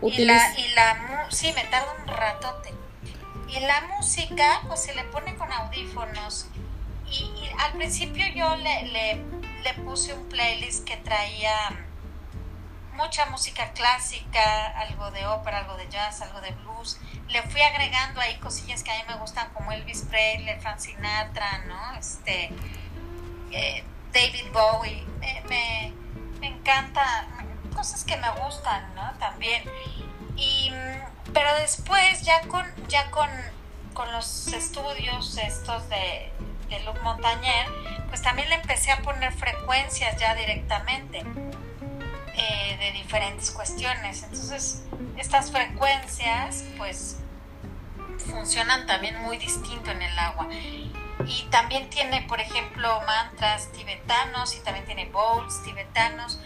[0.02, 2.74] Y la, y la, sí, me tarda un ratote.
[3.48, 6.48] Y la música, pues se le pone con audífonos.
[7.12, 9.24] Y, al principio yo le, le,
[9.64, 11.85] le puse un playlist que traía
[12.96, 17.00] mucha música clásica, algo de ópera, algo de jazz, algo de blues.
[17.28, 21.60] Le fui agregando ahí cosillas que a mí me gustan como Elvis Presley, Frank Sinatra,
[21.68, 21.98] ¿no?
[21.98, 22.52] Este,
[23.52, 25.06] eh, David Bowie.
[25.48, 25.94] Me,
[26.40, 27.28] me, encanta,
[27.76, 29.12] cosas que me gustan, ¿no?
[29.20, 29.64] También.
[30.36, 30.72] Y,
[31.34, 33.30] pero después ya con, ya con,
[33.94, 36.32] con los estudios estos de,
[36.70, 37.68] de Luc Montañer,
[38.10, 41.24] pues también le empecé a poner frecuencias ya directamente
[42.38, 44.24] eh, de diferentes cuestiones.
[44.24, 44.84] Entonces,
[45.18, 47.18] estas frecuencias, pues,
[48.30, 50.48] funcionan también muy distinto en el agua.
[51.28, 56.40] Y también tiene, por ejemplo, mantras tibetanos y también tiene bowls tibetanos.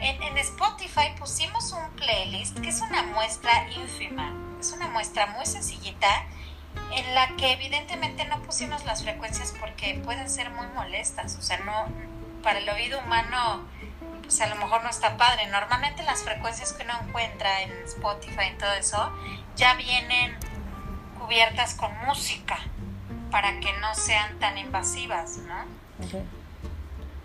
[0.00, 5.46] En, en, Spotify pusimos un playlist que es una muestra ínfima, es una muestra muy
[5.46, 6.26] sencillita
[6.92, 11.58] en la que evidentemente no pusimos las frecuencias porque pueden ser muy molestas, o sea,
[11.58, 11.86] no
[12.42, 13.66] para el oído humano
[14.22, 15.46] pues a lo mejor no está padre.
[15.48, 19.12] Normalmente las frecuencias que uno encuentra en Spotify y todo eso
[19.56, 20.36] ya vienen
[21.18, 22.58] cubiertas con música
[23.30, 25.64] para que no sean tan invasivas, ¿no?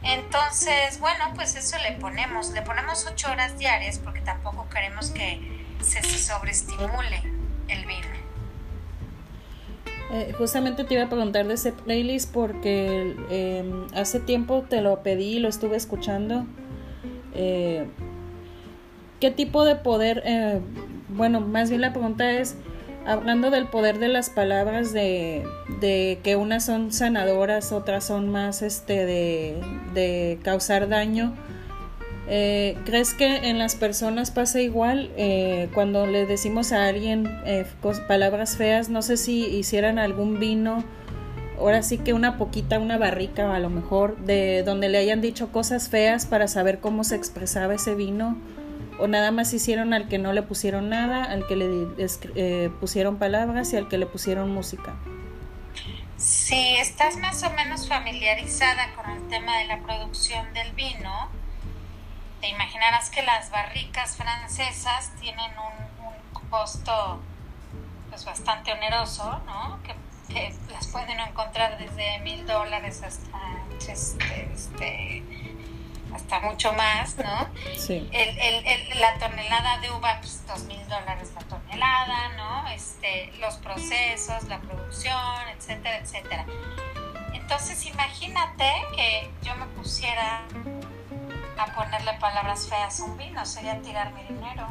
[0.04, 2.52] Entonces, bueno, pues eso le ponemos.
[2.52, 7.24] Le ponemos ocho horas diarias porque tampoco queremos que se, sobreestimule
[7.68, 8.08] el vino.
[10.12, 15.04] Eh, justamente te iba a preguntar de ese playlist porque em, hace tiempo te lo
[15.04, 16.46] pedí lo estuve escuchando
[17.38, 17.86] eh,
[19.20, 20.22] ¿Qué tipo de poder?
[20.26, 20.60] Eh,
[21.10, 22.56] bueno, más bien la pregunta es,
[23.06, 25.44] hablando del poder de las palabras, de,
[26.24, 31.34] que unas son sanadoras, otras son más este, de, causar daño.
[32.30, 35.10] Eh, ¿Crees que en las personas pasa igual
[35.74, 37.28] cuando le decimos a alguien
[38.08, 38.90] palabras feas?
[38.90, 40.84] No sé si hicieran algún vino
[41.58, 45.52] ahora sí que una poquita, una barrica a lo mejor, de donde le hayan dicho
[45.52, 48.38] cosas feas para saber cómo se expresaba ese vino,
[49.00, 51.88] o nada más hicieron al que no le pusieron nada, al que le
[52.36, 54.96] eh, pusieron palabras y al que le pusieron música.
[56.18, 61.30] Si estás más o menos familiarizada con el tema de la producción del vino,
[62.42, 67.20] te imaginarás que las barricas francesas tienen un, un costo
[68.10, 69.78] pues bastante oneroso, ¿no?
[70.28, 73.40] Que las pueden encontrar desde mil dólares hasta
[73.88, 75.24] este, este,
[76.14, 77.48] hasta mucho más, ¿no?
[77.78, 78.10] Sí.
[78.12, 82.68] El, el, la tonelada de uva, pues dos mil dólares la tonelada, ¿no?
[82.70, 86.46] Este, los procesos, la producción, etcétera, etcétera.
[87.34, 90.44] Entonces imagínate que yo me pusiera
[91.58, 94.68] a ponerle palabras feas a un vino, sería tirar mi dinero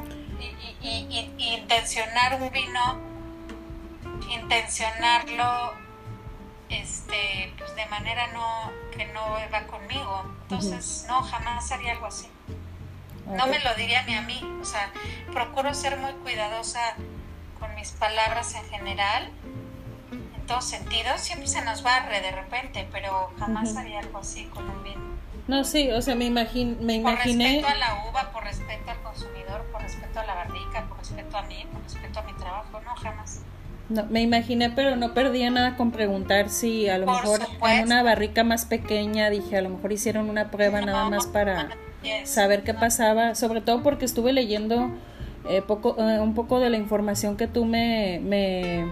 [0.81, 3.16] y, y, y intencionar un vino
[4.31, 5.75] intencionarlo
[6.69, 10.25] este pues de manera no que no va conmigo.
[10.43, 12.29] Entonces no jamás haría algo así.
[13.27, 14.41] No me lo diría ni a mí.
[14.61, 14.91] O sea
[15.33, 16.97] procuro ser muy cuidadosa
[17.59, 19.31] con mis palabras en general
[20.13, 24.69] en todos sentidos siempre se nos barre de repente pero jamás haría algo así con
[24.69, 25.03] un vino
[25.49, 28.91] no sí o sea me imagino me imaginé por respeto a la uva por respeto
[28.91, 32.33] al consumidor por respeto a la barrica por respeto a mí por respeto a mi
[32.35, 33.41] trabajo no jamás
[33.89, 38.03] no, me imaginé, pero no perdía nada con preguntar si a lo mejor en una
[38.03, 41.71] barrica más pequeña, dije, a lo mejor hicieron una prueba nada más para
[42.25, 44.91] saber qué pasaba, sobre todo porque estuve leyendo
[45.49, 48.91] eh, poco, eh, un poco de la información que tú me, me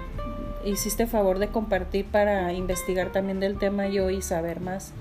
[0.65, 4.93] hiciste favor de compartir para investigar también del tema yo y saber más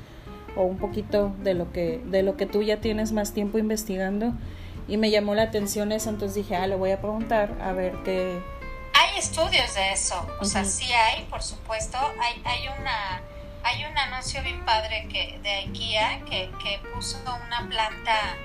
[0.55, 4.33] o un poquito de lo que de lo que tú ya tienes más tiempo investigando.
[4.87, 7.93] Y me llamó la atención eso entonces dije ah le voy a preguntar a ver
[8.03, 8.39] qué
[8.93, 11.97] hay estudios de eso, o sea, sí hay, por supuesto.
[11.97, 13.21] Hay, hay una
[13.63, 18.35] hay un anuncio bien padre que de IKEA que, que puso una planta,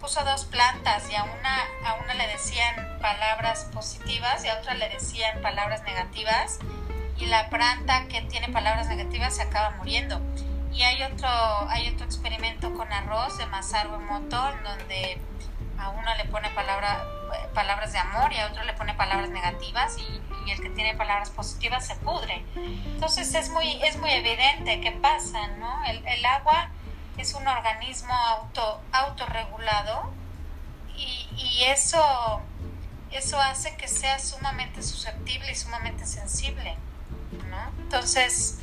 [0.00, 4.74] puso dos plantas y a una, a una le decían palabras positivas y a otra
[4.74, 6.60] le decían palabras negativas
[7.18, 10.20] y la planta que tiene palabras negativas se acaba muriendo.
[10.72, 11.28] Y hay otro,
[11.68, 15.18] hay otro experimento con arroz de Masaru Emoto, en donde
[15.78, 17.04] a uno le pone palabra,
[17.54, 21.30] palabras de amor y a otro le pone palabras negativas y, el que tiene palabras
[21.30, 22.44] positivas se pudre.
[22.56, 25.84] Entonces es muy, es muy evidente qué pasa, ¿no?
[25.84, 26.68] El, el agua
[27.16, 30.12] es un organismo auto, autorregulado
[30.96, 32.42] y, y eso,
[33.12, 36.74] eso hace que sea sumamente susceptible y sumamente sensible,
[37.48, 37.82] ¿no?
[37.84, 38.58] Entonces,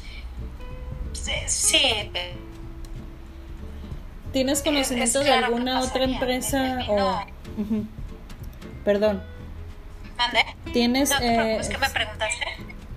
[1.48, 2.12] sí.
[4.32, 7.26] ¿Tienes conocimiento de alguna otra empresa o...
[8.90, 9.22] Perdón.
[10.18, 10.44] ¿Mande?
[10.74, 11.12] ¿Tienes...
[11.22, 12.46] eh, ¿qué me preguntaste?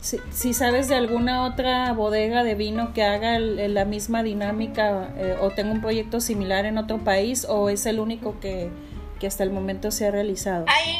[0.00, 5.50] Si, sabes de alguna otra bodega de vino que haga la misma dinámica eh, o
[5.50, 8.70] tenga un proyecto similar en otro país o es el único que,
[9.20, 10.64] que hasta el momento se ha realizado?
[10.66, 10.96] Hay,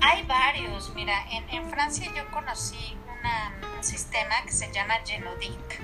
[0.00, 0.94] hay varios.
[0.94, 5.82] Mira, en, en Francia yo conocí una, un sistema que se llama Genodic.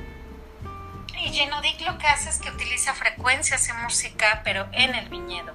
[1.20, 5.52] Y Genodic lo que hace es que utiliza frecuencias en música, pero en el viñedo.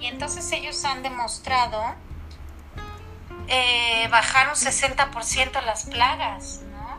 [0.00, 1.94] Y entonces ellos han demostrado
[3.48, 6.98] eh, bajar un 60% las plagas, ¿no?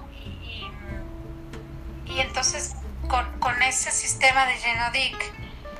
[2.05, 2.75] Y, entonces
[3.07, 5.33] con, con, ese sistema de Genodic,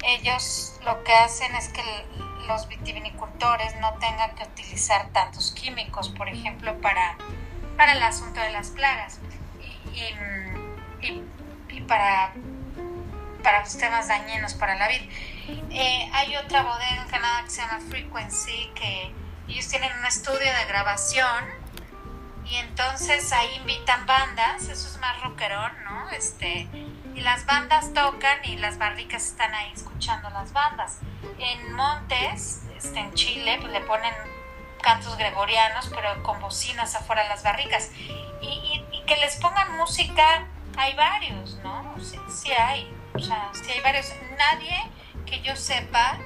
[0.04, 1.84] ellos lo que hacen es que
[2.48, 7.18] los vitivinicultores no tengan que utilizar tantos químicos, por ejemplo, para,
[7.76, 9.20] para el asunto de las plagas
[9.94, 11.16] y,
[11.76, 12.34] y para,
[13.44, 15.02] para los temas dañinos para la vid.
[15.72, 19.12] Eh, hay otra bodega en Canadá que se llama Frequency que
[19.48, 21.60] ellos tienen un estudio de grabación
[22.50, 26.10] y entonces ahí invitan bandas, eso es más rockerón, ¿no?
[26.10, 26.68] Este,
[27.14, 30.98] y las bandas tocan y las barricas están ahí escuchando las bandas.
[31.38, 34.14] En Montes, este, en Chile, pues le ponen
[34.82, 37.92] cantos gregorianos, pero con bocinas afuera de las barricas.
[38.42, 40.46] Y, que les pongan música,
[40.78, 41.96] hay varios, ¿no?
[42.00, 44.14] Sí, sí hay, o sea, sí hay varios.
[44.38, 44.88] Nadie
[45.30, 46.18] que yo sepa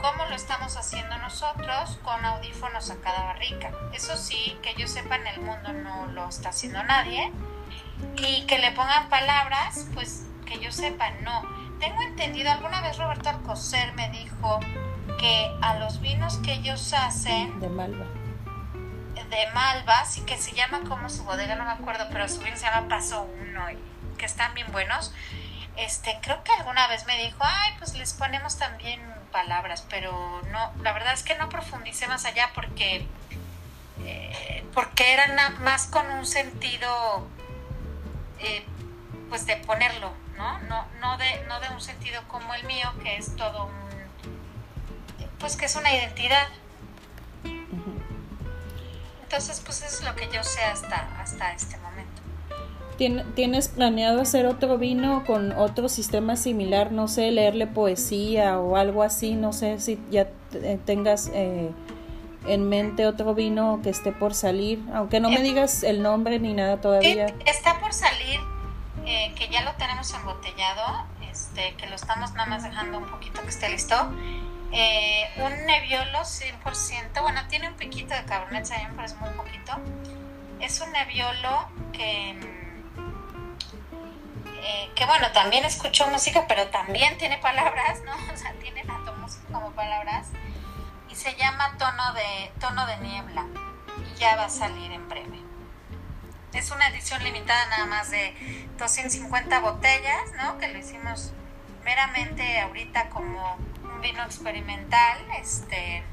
[0.00, 3.70] ¿Cómo lo estamos haciendo nosotros con audífonos a cada barrica.
[3.92, 7.30] Eso sí, que yo sepa en el mundo no lo está haciendo nadie.
[8.16, 11.42] Y que le pongan palabras, pues que yo sepa no.
[11.80, 14.60] Tengo entendido, alguna vez Roberto Alcocer me dijo
[15.18, 17.60] que a los vinos que ellos hacen...
[17.60, 18.06] De Malva.
[19.28, 22.56] De Malva, sí que se llama como su bodega, no me acuerdo, pero su vino
[22.56, 23.78] se llama Paso Uno y
[24.16, 25.12] que están bien buenos.
[25.80, 29.00] Este, creo que alguna vez me dijo, ay, pues les ponemos también
[29.32, 33.06] palabras, pero no, la verdad es que no profundicé más allá porque,
[34.04, 37.26] eh, porque era más con un sentido,
[38.40, 38.66] eh,
[39.30, 40.58] pues de ponerlo, ¿no?
[40.60, 43.80] No, no, de, no de un sentido como el mío, que es todo un,
[45.38, 46.48] pues que es una identidad.
[49.22, 52.20] Entonces, pues eso es lo que yo sé hasta, hasta este momento.
[53.34, 56.92] ¿Tienes planeado hacer otro vino con otro sistema similar?
[56.92, 59.36] No sé, leerle poesía o algo así.
[59.36, 61.70] No sé si ya eh, tengas eh,
[62.46, 64.84] en mente otro vino que esté por salir.
[64.92, 67.34] Aunque no me eh, digas el nombre ni nada todavía.
[67.46, 68.38] Está por salir,
[69.06, 73.48] que ya lo tenemos embotellado, este, que lo estamos nada más dejando un poquito que
[73.48, 73.96] esté listo.
[74.08, 79.72] un Nebbiolo 100%, bueno, tiene un piquito de Cabernet Sauvignon, pero es muy poquito.
[80.60, 82.59] Es un Nebbiolo que
[84.62, 88.12] eh, que bueno, también escuchó música, pero también tiene palabras, ¿no?
[88.32, 90.28] O sea, tiene tanto música como palabras.
[91.08, 93.46] Y se llama Tono de, Tono de Niebla.
[93.98, 95.40] Y ya va a salir en breve.
[96.52, 100.58] Es una edición limitada nada más de 250 botellas, ¿no?
[100.58, 101.32] Que lo hicimos
[101.84, 106.04] meramente ahorita como un vino experimental, este...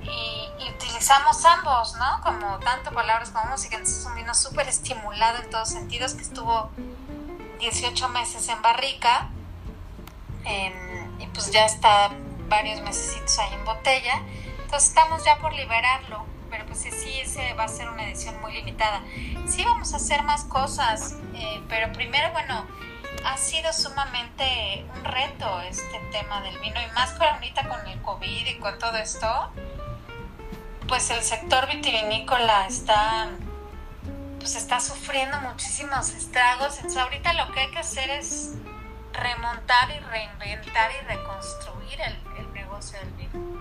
[0.00, 2.20] Y, y, utilizamos ambos, ¿no?
[2.22, 3.76] Como tanto palabras como música.
[3.76, 6.70] Entonces es un vino súper estimulado en todos sentidos que estuvo
[7.58, 9.30] 18 meses en barrica
[11.18, 12.10] y pues ya está
[12.48, 14.22] varios meses ahí en botella.
[14.62, 18.52] Entonces estamos ya por liberarlo, pero pues sí, ese va a ser una edición muy
[18.52, 19.02] limitada.
[19.46, 22.66] Sí vamos a hacer más cosas, eh, pero primero, bueno,
[23.24, 28.00] ha sido sumamente un reto este tema del vino y más con ahorita con el
[28.02, 29.50] COVID y con todo esto,
[30.86, 33.28] pues el sector vitivinícola está
[34.48, 36.76] pues está sufriendo muchísimos estragos.
[36.76, 38.54] Entonces ahorita lo que hay que hacer es
[39.12, 43.60] remontar y reinventar y reconstruir el, negocio del vino.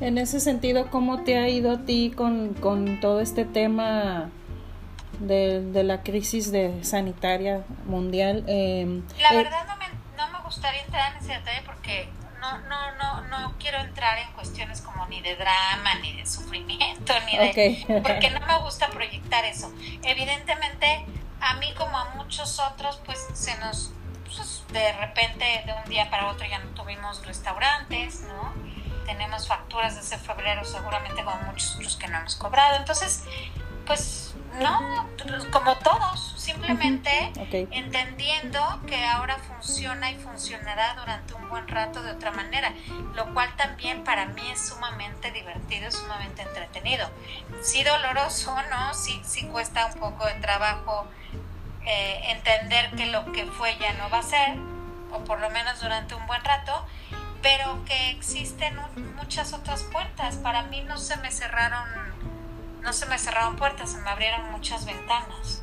[0.00, 2.54] En ese sentido, ¿cómo te ha ido a ti con,
[3.02, 4.30] todo este tema
[5.18, 8.42] de, la crisis de sanitaria mundial?
[8.46, 9.86] Eh, la eh, verdad no me,
[10.16, 12.08] no me gustaría entrar en ese detalle porque
[12.40, 17.12] no, no, no, no quiero entrar en cuestiones como ni de drama, ni de sufrimiento,
[17.26, 18.02] ni de...
[18.02, 19.72] porque no me gusta proyectar eso.
[20.02, 21.04] Evidentemente,
[21.40, 23.92] a mí como a muchos otros, pues se nos,
[24.24, 28.52] pues, de repente, de un día para otro ya no tuvimos restaurantes, ¿no?
[29.06, 32.76] Tenemos facturas desde febrero seguramente como muchos otros que no hemos cobrado.
[32.76, 33.24] Entonces,
[33.88, 35.08] pues no,
[35.50, 37.32] como todos, simplemente
[37.70, 42.74] entendiendo que ahora funciona y funcionará durante un buen rato de otra manera,
[43.14, 47.08] lo cual también para mí es sumamente divertido, sumamente entretenido.
[47.62, 48.92] Sí doloroso, ¿no?
[48.92, 51.06] Sí, sí cuesta un poco de trabajo
[51.86, 54.58] eh, entender que lo que fue ya no va a ser,
[55.12, 56.86] o por lo menos durante un buen rato,
[57.40, 58.76] pero que existen
[59.16, 60.36] muchas otras puertas.
[60.36, 62.08] Para mí no se me cerraron
[62.82, 65.62] no se me cerraron puertas, se me abrieron muchas ventanas.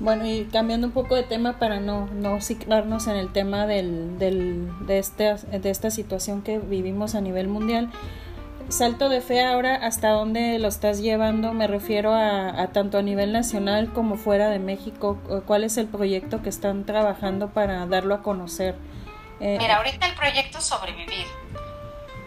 [0.00, 4.18] Bueno, y cambiando un poco de tema para no, no ciclarnos en el tema del,
[4.18, 7.90] del, de, este, de esta situación que vivimos a nivel mundial,
[8.68, 11.52] salto de fe ahora, ¿hasta dónde lo estás llevando?
[11.52, 15.18] Me refiero a, a, tanto a nivel nacional como fuera de México.
[15.46, 18.76] ¿Cuál es el proyecto que están trabajando para darlo a conocer?
[19.40, 21.26] Eh, Mira, ahorita el proyecto sobrevivir.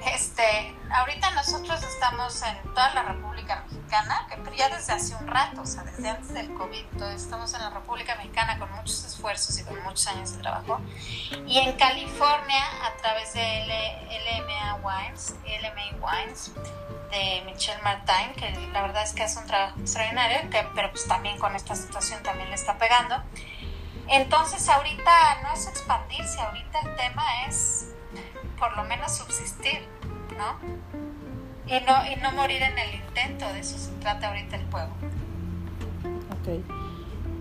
[0.06, 5.62] Este, ahorita nosotros estamos en toda la República Mexicana, que ya desde hace un rato,
[5.62, 9.64] o sea, desde antes del COVID, estamos en la República Mexicana con muchos esfuerzos y
[9.64, 10.82] con muchos años de trabajo.
[11.46, 13.66] Y en California, a través de
[14.26, 16.52] LMA Wines, LMA Wines,
[17.12, 21.08] de Michelle Martin, que la verdad es que hace un trabajo extraordinario, que, pero pues
[21.08, 23.22] también con esta situación también le está pegando.
[24.08, 27.91] Entonces ahorita no es expandirse, ahorita el tema es
[28.62, 29.82] por lo menos subsistir,
[30.38, 30.56] ¿no?
[31.66, 34.92] Y no, y no morir en el intento, de eso se trata ahorita el juego.
[36.30, 36.64] Ok.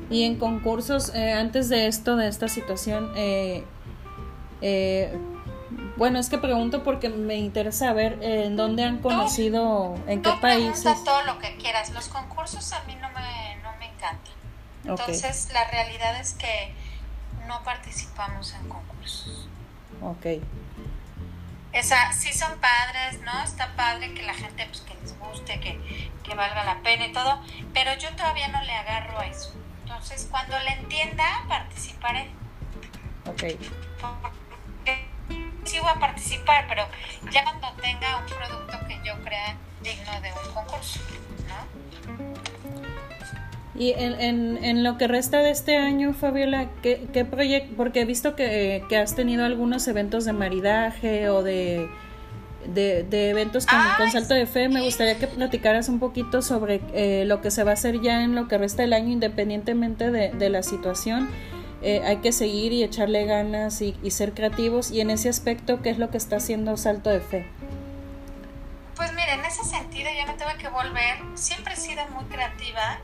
[0.08, 3.64] Y en concursos, eh, antes de esto, de esta situación, eh,
[4.62, 5.14] eh,
[5.98, 11.04] bueno, es que pregunto porque me interesa ver en dónde han conocido, en qué países.
[11.04, 11.90] todo lo que quieras.
[11.90, 14.32] Los concursos a mí no me, no me encantan.
[14.84, 16.72] Entonces, la realidad es que
[17.46, 19.48] no participamos en concursos.
[20.02, 20.40] Ok
[21.72, 23.42] esa, sí son padres, ¿no?
[23.42, 27.12] Está padre que la gente pues que les guste, que, que valga la pena y
[27.12, 27.42] todo,
[27.72, 29.54] pero yo todavía no le agarro a eso.
[29.82, 32.30] Entonces, cuando le entienda, participaré.
[33.26, 33.42] Ok.
[35.64, 36.88] sí voy a participar, pero
[37.30, 41.00] ya cuando tenga un producto que yo crea digno de un concurso,
[41.48, 42.49] ¿no?
[43.74, 47.74] Y en, en, en, lo que resta de este año, Fabiola, ¿qué, qué proyecto?
[47.76, 51.88] Porque he visto que, que, has tenido algunos eventos de maridaje o de,
[52.66, 54.68] de, de eventos con, con, Salto de Fe.
[54.68, 58.24] Me gustaría que platicaras un poquito sobre eh, lo que se va a hacer ya
[58.24, 61.28] en lo que resta del año, independientemente de, de la situación.
[61.82, 64.90] Eh, hay que seguir y echarle ganas y, y ser creativos.
[64.90, 67.46] Y en ese aspecto, ¿qué es lo que está haciendo Salto de Fe?
[68.96, 71.18] Pues mire, en ese sentido yo me tengo que volver.
[71.34, 72.98] Siempre he sido muy creativa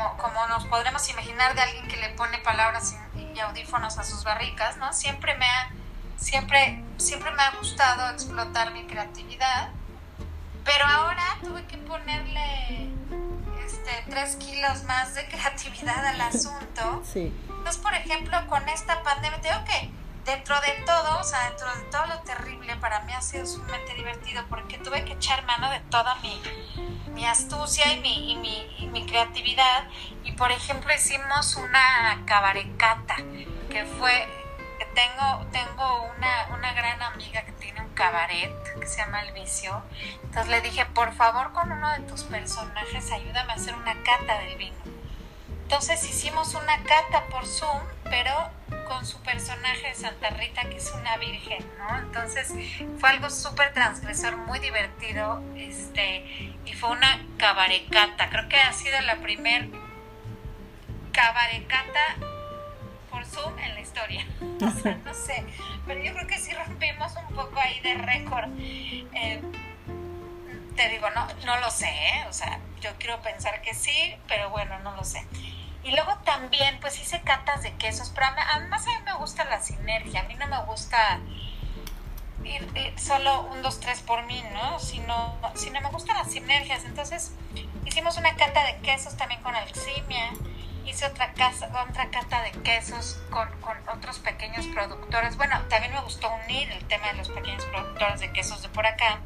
[0.00, 4.22] como, como nos podremos imaginar de alguien que le pone palabras y, audífonos a sus
[4.24, 4.92] barricas, ¿no?
[4.92, 5.70] Siempre me ha,
[6.16, 9.70] siempre, siempre me ha gustado explotar mi creatividad,
[10.64, 12.90] pero ahora tuve que ponerle
[13.64, 17.02] este, tres kilos más de creatividad al asunto.
[17.10, 17.32] Sí.
[17.48, 19.90] Entonces, por ejemplo, con esta pandemia, tengo que
[20.24, 23.94] dentro de todo, o sea, dentro de todo lo terrible, para mí ha sido sumamente
[23.94, 26.40] divertido porque tuve que echar mano de toda mi,
[27.12, 29.84] mi astucia y mi, y mi, y mi creatividad.
[30.24, 33.16] Y por ejemplo, hicimos una cabarecata,
[33.70, 34.28] que fue,
[34.94, 39.82] tengo, tengo una, una gran amiga que tiene un cabaret que se llama El Vicio.
[40.24, 44.38] Entonces le dije, por favor, con uno de tus personajes, ayúdame a hacer una cata
[44.40, 44.76] del vino.
[45.62, 47.80] Entonces hicimos una cata por Zoom,
[48.10, 48.50] pero
[48.86, 51.98] con su personaje de Santa Rita, que es una virgen, ¿no?
[51.98, 52.52] Entonces
[52.98, 58.28] fue algo súper transgresor, muy divertido, este, y fue una cabarecata.
[58.28, 59.68] Creo que ha sido la primer
[61.12, 62.16] cabarecata
[63.10, 64.26] por Zoom en la historia.
[64.60, 65.42] O sea, no sé,
[65.86, 68.50] pero yo creo que sí rompimos un poco ahí de récord.
[68.58, 69.40] Eh,
[70.76, 72.26] te digo, no, no lo sé, ¿eh?
[72.28, 75.26] o sea, yo quiero pensar que sí, pero bueno, no lo sé.
[75.82, 76.18] Y luego
[76.90, 80.34] pues hice catas de quesos, pero además a mí me gusta la sinergia, a mí
[80.34, 81.20] no me gusta
[82.42, 84.76] ir, solo un, dos, tres por mí, ¿no?
[84.80, 86.84] Sino, sino me gustan las sinergias.
[86.84, 87.30] Entonces
[87.84, 90.32] hicimos una cata de quesos también con Alximia,
[90.84, 95.36] hice otra, casa, otra cata de quesos con, con otros pequeños productores.
[95.36, 98.84] Bueno, también me gustó unir el tema de los pequeños productores de quesos de por
[98.84, 99.20] acá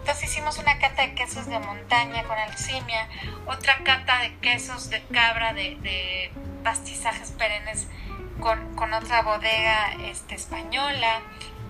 [0.00, 3.08] entonces hicimos una cata de quesos de montaña con alcimia,
[3.46, 6.32] otra cata de quesos de cabra de,
[6.62, 7.88] pastizajes perennes
[8.40, 11.20] con, otra bodega este, española.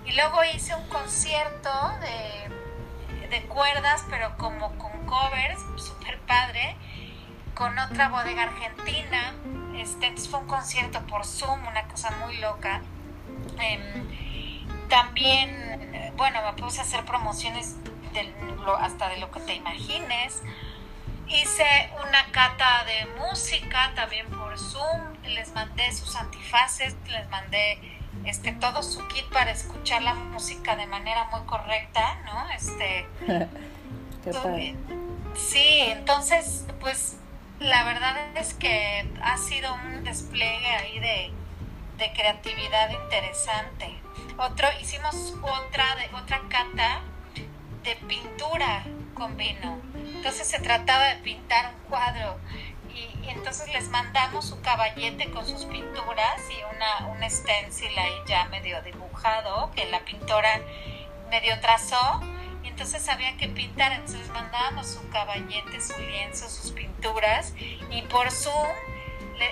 [0.05, 1.69] Y luego hice un concierto
[2.01, 6.75] de, de cuerdas, pero como con covers, súper padre.
[7.53, 9.33] con otra bodega argentina.
[9.75, 12.81] Este, fue un concierto por Zoom, una cosa muy loca.
[13.59, 17.75] Em, también, bueno, me puse a hacer promociones
[18.79, 20.41] hasta de lo que te imagines.
[21.33, 27.79] Hice una cata de música también por Zoom, les mandé sus antifaces, les mandé
[28.25, 32.49] este todo su kit para escuchar la música de manera muy correcta, ¿no?
[32.49, 33.07] Este
[34.23, 34.75] Qué
[35.35, 37.17] Sí, entonces pues
[37.59, 41.31] la verdad es que ha sido un despliegue ahí de,
[41.97, 43.95] de creatividad interesante.
[44.37, 47.01] Otro hicimos otra de otra cata
[47.83, 49.90] de pintura con vino.
[50.21, 52.37] Entonces se trataba de pintar un cuadro
[52.93, 58.45] y, entonces les mandamos su caballete con sus pinturas y una, un stencil ahí ya
[58.49, 60.61] medio dibujado que la pintora
[61.31, 62.21] medio trazó.
[62.63, 67.55] Y entonces había que pintar, entonces mandábamos su caballete, su lienzo, sus pinturas
[67.89, 68.67] y por Zoom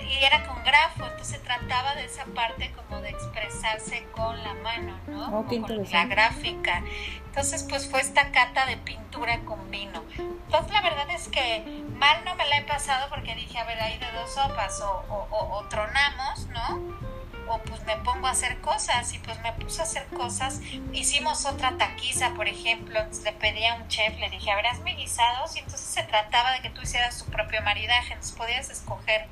[0.02, 4.54] y era con grafo, entonces se trataba de esa parte como de expresarse con la
[4.54, 5.38] mano, ¿no?
[5.38, 6.82] Oh, con la gráfica.
[7.26, 10.02] Entonces, pues fue esta cata de pintura con vino.
[10.18, 13.80] Entonces, la verdad es que mal no me la he pasado porque dije, a ver,
[13.80, 17.00] ahí de dos sopas, o, o, tronamos, ¿no?
[17.48, 20.60] O pues me pongo a hacer cosas, y pues me puse a hacer cosas.
[20.92, 24.94] Hicimos otra taquiza, por ejemplo, le pedí a un chef, le dije, a ver, hazme
[24.94, 29.28] guisados, y entonces se trataba de que tú hicieras tu propio maridaje, entonces podías escoger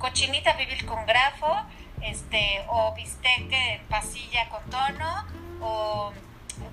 [0.00, 1.64] cochinita pibil con grafo,
[2.00, 5.26] este, o bistec en pasilla con tono,
[5.60, 6.12] o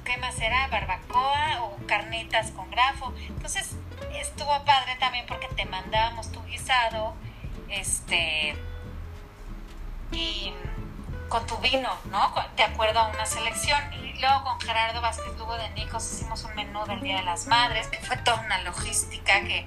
[0.03, 3.13] qué más era, barbacoa, o carnitas con grafo.
[3.27, 3.75] Entonces
[4.13, 7.13] estuvo padre también porque te mandábamos tu guisado,
[7.69, 8.57] este,
[10.11, 10.53] y
[11.27, 12.33] con tu vino, ¿no?
[12.55, 13.93] De acuerdo a una selección.
[13.93, 17.47] Y luego con Gerardo Vázquez Lugo de Nicos hicimos un menú del Día de las
[17.47, 19.65] Madres, que fue toda una logística que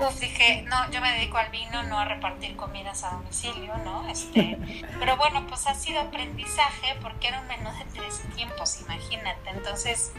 [0.00, 4.08] uf, dije, no, yo me dedico al vino, no a repartir comidas a domicilio, ¿no?
[4.08, 4.58] Este,
[4.98, 9.50] pero bueno, pues ha sido aprendizaje porque era un menú de tres tiempos, imagínate.
[9.50, 10.12] Entonces,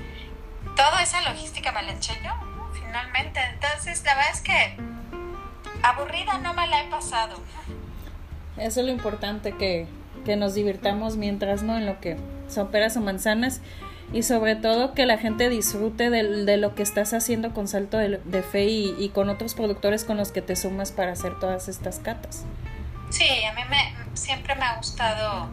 [0.75, 2.31] toda esa logística me la eché yo,
[2.73, 3.39] finalmente.
[3.53, 4.77] Entonces, la verdad es que
[5.83, 7.37] aburrida no me la he pasado.
[8.57, 9.87] Eso es lo importante, que,
[10.25, 11.77] que nos divirtamos mientras, ¿no?
[11.77, 12.17] En lo que
[12.47, 13.61] son peras o manzanas
[14.13, 18.43] y sobre todo que la gente disfrute de, lo que estás haciendo con Salto de,
[18.43, 22.43] Fe y, con otros productores con los que te sumas para hacer todas estas catas.
[23.09, 25.49] Sí, a mí me, siempre me ha gustado,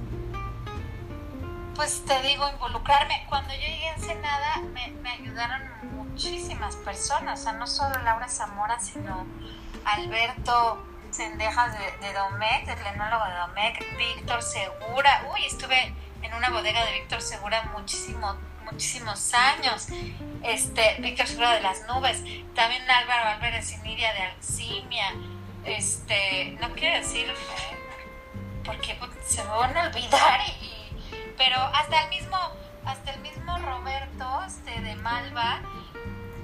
[1.75, 3.27] pues te digo, involucrarme.
[3.29, 5.63] Cuando yo llegué a Ensenada me, me ayudaron
[5.97, 9.25] muchísimas personas, o sea, no solo Laura Zamora, sino
[9.85, 16.93] Alberto Sendejas de, de Domecq, de Domecq, Víctor Segura, uy, estuve en una bodega de
[16.93, 18.37] Víctor Segura muchísimo
[18.71, 19.89] muchísimos años.
[20.43, 22.23] Este, Víctor Seguro de las Nubes,
[22.55, 25.15] también Álvaro Álvarez y Nidia de Alcimia.
[25.65, 27.27] Este, no quiero decir
[28.65, 30.41] porque se me van a olvidar,
[31.37, 32.37] pero hasta el mismo,
[32.85, 35.61] hasta el mismo Roberto este, de Malva,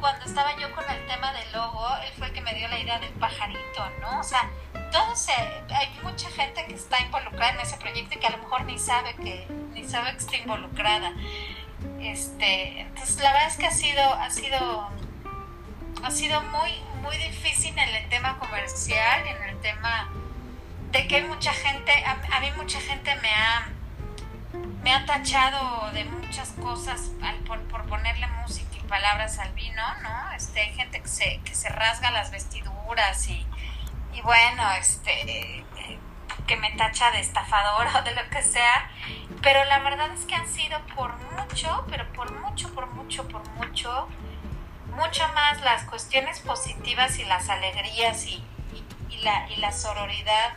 [0.01, 2.79] cuando estaba yo con el tema del logo, él fue el que me dio la
[2.79, 4.21] idea del pajarito, ¿no?
[4.21, 4.51] O sea,
[4.91, 8.65] todos, hay mucha gente que está involucrada en ese proyecto y que a lo mejor
[8.65, 11.13] ni sabe que, ni sabe que está involucrada.
[12.01, 14.91] Este, entonces la verdad es que ha sido, ha sido,
[16.03, 16.71] ha sido muy,
[17.03, 20.11] muy difícil en el tema comercial, en el tema
[20.91, 23.69] de que hay mucha gente, a, mí mucha gente me ha,
[24.83, 27.11] me ha tachado de muchas cosas
[27.47, 30.33] por, por, ponerle música y palabras al vino, ¿no?
[30.33, 33.45] Este, hay gente que se, que se rasga las vestiduras y,
[34.13, 35.65] y bueno, este,
[36.47, 38.91] que me tacha de estafadora o de lo que sea,
[39.43, 43.49] pero la verdad es que han sido por mucho, pero por mucho, por mucho, por
[43.51, 44.09] mucho,
[44.97, 48.43] mucho más las cuestiones positivas y las alegrías y,
[49.11, 50.55] y, la, y la sororidad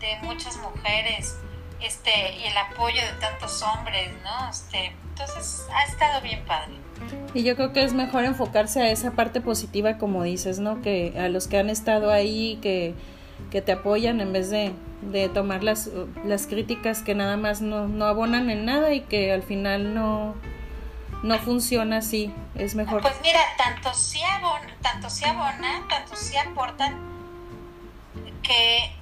[0.00, 1.36] de muchas mujeres
[1.80, 4.50] este y el apoyo de tantos hombres, ¿no?
[4.50, 6.74] Este, entonces ha estado bien padre.
[7.32, 10.82] Y yo creo que es mejor enfocarse a esa parte positiva, como dices, ¿no?
[10.82, 12.94] Que a los que han estado ahí, que,
[13.50, 14.72] que te apoyan en vez de,
[15.02, 15.90] de tomar las,
[16.24, 20.34] las críticas que nada más no, no abonan en nada y que al final no,
[21.22, 22.32] no funciona así.
[22.54, 23.02] Es mejor.
[23.02, 26.98] Pues mira, tanto si abonan, tanto si abonan, tanto si aportan,
[28.42, 28.92] que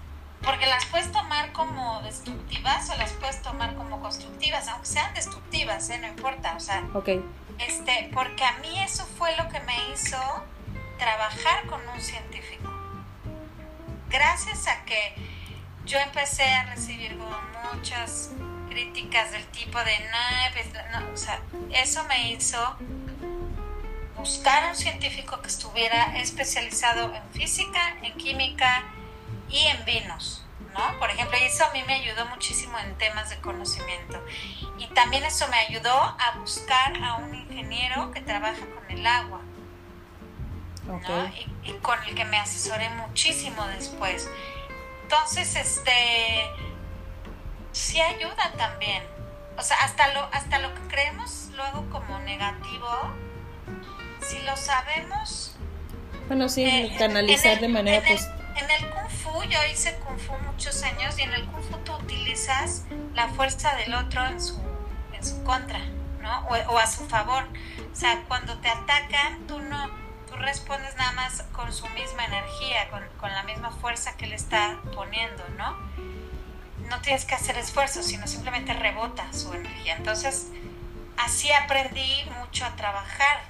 [0.42, 5.90] porque las puedes tomar como destructivas o las puedes tomar como constructivas, aunque sean destructivas,
[5.90, 5.98] ¿eh?
[5.98, 7.24] no importa, o sea, okay.
[7.58, 10.18] este, porque a mí eso fue lo que me hizo
[10.98, 12.67] trabajar con un científico.
[14.08, 15.14] Gracias a que
[15.84, 17.16] yo empecé a recibir
[17.72, 18.30] muchas
[18.68, 21.40] críticas del tipo de, no, pues, no, o sea,
[21.72, 22.58] eso me hizo
[24.16, 28.84] buscar un científico que estuviera especializado en física, en química
[29.48, 30.44] y en vinos.
[30.74, 30.98] ¿no?
[30.98, 34.24] Por ejemplo, eso a mí me ayudó muchísimo en temas de conocimiento.
[34.78, 39.40] Y también eso me ayudó a buscar a un ingeniero que trabaja con el agua.
[40.88, 41.30] ¿No?
[41.64, 44.28] Y, con el que me asesoré muchísimo después.
[45.02, 45.92] Entonces, este,
[47.72, 49.02] sí ayuda también.
[49.56, 52.88] O sea, hasta lo, hasta lo que creemos luego como negativo,
[54.20, 55.54] si lo sabemos...
[56.28, 58.36] Bueno, sí, eh, canalizar de manera positiva.
[58.56, 61.78] En el Kung Fu, yo hice Kung Fu muchos años y en el Kung Fu
[61.78, 62.84] tú utilizas
[63.14, 64.60] la fuerza del otro en su,
[65.12, 65.80] en su contra,
[66.20, 66.46] ¿no?
[66.48, 67.44] O, o a su favor.
[67.92, 69.90] O sea, cuando te atacan, tú no,
[70.38, 74.78] respondes nada más con su misma energía, con, con la misma fuerza que le está
[74.94, 75.76] poniendo, ¿no?
[76.88, 79.96] No tienes que hacer esfuerzos, sino simplemente rebota su energía.
[79.96, 80.48] Entonces,
[81.16, 83.40] así aprendí mucho a trabajar,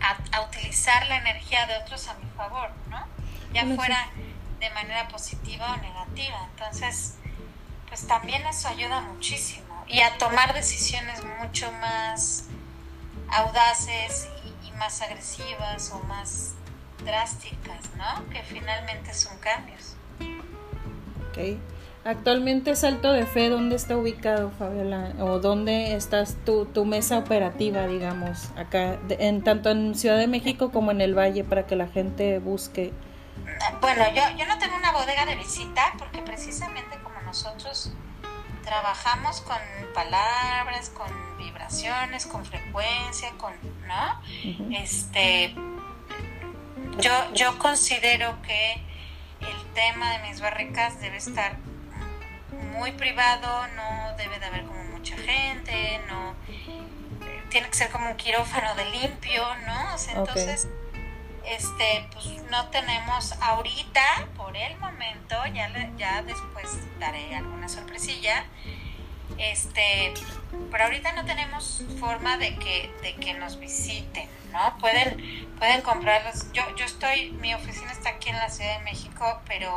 [0.00, 3.20] a, a utilizar la energía de otros a mi favor, ¿no?
[3.52, 4.10] ya fuera
[4.58, 6.48] de manera positiva o negativa.
[6.52, 7.16] Entonces,
[7.88, 9.84] pues también eso ayuda muchísimo.
[9.88, 12.44] Y a tomar decisiones mucho más
[13.28, 14.28] audaces
[14.80, 16.54] más agresivas o más
[17.04, 18.28] drásticas, ¿no?
[18.30, 19.94] Que finalmente son cambios.
[21.28, 21.58] Ok.
[22.02, 25.12] Actualmente Salto de Fe, ¿dónde está ubicado, Fabiola?
[25.20, 30.72] ¿O dónde estás tu, tu mesa operativa, digamos, acá, en, tanto en Ciudad de México
[30.72, 32.92] como en el Valle, para que la gente busque
[33.80, 37.92] bueno, yo, yo no tengo una bodega de visita porque precisamente como nosotros
[38.62, 39.58] trabajamos con
[39.94, 41.08] palabras, con
[41.38, 43.52] vibraciones, con frecuencia, con,
[43.86, 44.20] ¿no?
[44.76, 45.54] Este,
[46.98, 48.74] yo, yo considero que
[49.40, 51.56] el tema de mis barricas debe estar
[52.72, 56.34] muy privado, no debe de haber como mucha gente, no
[57.50, 59.94] tiene que ser como un quirófano de limpio, ¿no?
[59.94, 60.68] O sea, entonces
[61.44, 68.44] este, pues no tenemos ahorita, por el momento, ya, ya después daré alguna sorpresilla,
[69.38, 70.12] este,
[70.70, 74.76] pero ahorita no tenemos forma de que, de que nos visiten, ¿no?
[74.78, 76.52] Pueden, pueden comprarlos.
[76.52, 79.74] Yo, yo estoy, mi oficina está aquí en la Ciudad de México, pero,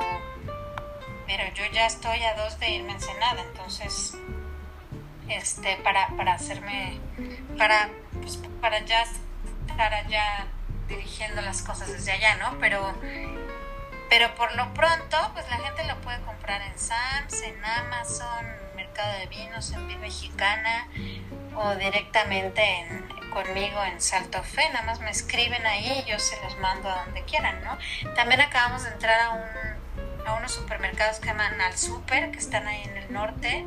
[1.28, 4.18] pero yo ya estoy a dos de irme a Ensenada, entonces,
[5.30, 6.99] este, para, para hacerme,
[7.57, 7.89] para,
[8.22, 9.03] pues, para ya
[9.70, 10.47] estar allá
[10.88, 12.58] dirigiendo las cosas desde allá, ¿no?
[12.60, 12.94] Pero,
[14.10, 19.20] pero por lo pronto, pues la gente lo puede comprar en Sams, en Amazon, Mercado
[19.20, 20.88] de Vinos, en Vida Mexicana
[21.56, 24.68] o directamente en, conmigo en Salto Fe.
[24.70, 27.78] Nada más me escriben ahí y yo se los mando a donde quieran, ¿no?
[28.16, 32.68] También acabamos de entrar a, un, a unos supermercados que llaman Al Super, que están
[32.68, 33.66] ahí en el norte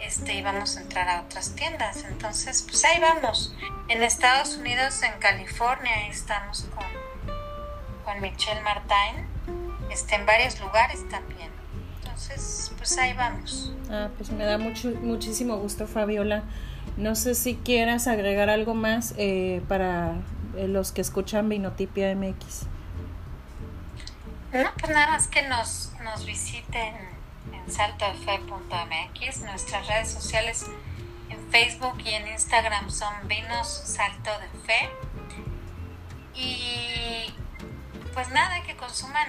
[0.00, 2.04] este, íbamos a entrar a otras tiendas.
[2.04, 3.54] Entonces, pues ahí vamos.
[3.88, 6.86] En Estados Unidos, en California, ahí estamos con,
[8.04, 9.26] con Michelle Martin,
[9.90, 11.50] este, en varios lugares también.
[11.98, 13.72] Entonces, pues ahí vamos.
[13.90, 16.42] Ah, pues me da mucho, muchísimo gusto, Fabiola.
[16.96, 20.14] No sé si quieras agregar algo más eh, para
[20.56, 22.66] eh, los que escuchan Vinotipia MX.
[24.52, 27.15] No, pues nada más que nos, nos visiten
[27.52, 29.40] en saltodefe.mx.
[29.42, 30.66] Nuestras redes sociales
[31.30, 34.90] en Facebook y en Instagram son Vinos Salto de Fe.
[36.34, 37.32] Y
[38.14, 39.28] pues nada, que consuman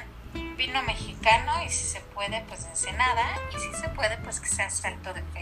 [0.58, 3.24] vino mexicano y si se puede, pues ensenada.
[3.56, 5.42] Y si se puede, pues que sea Salto de Fe.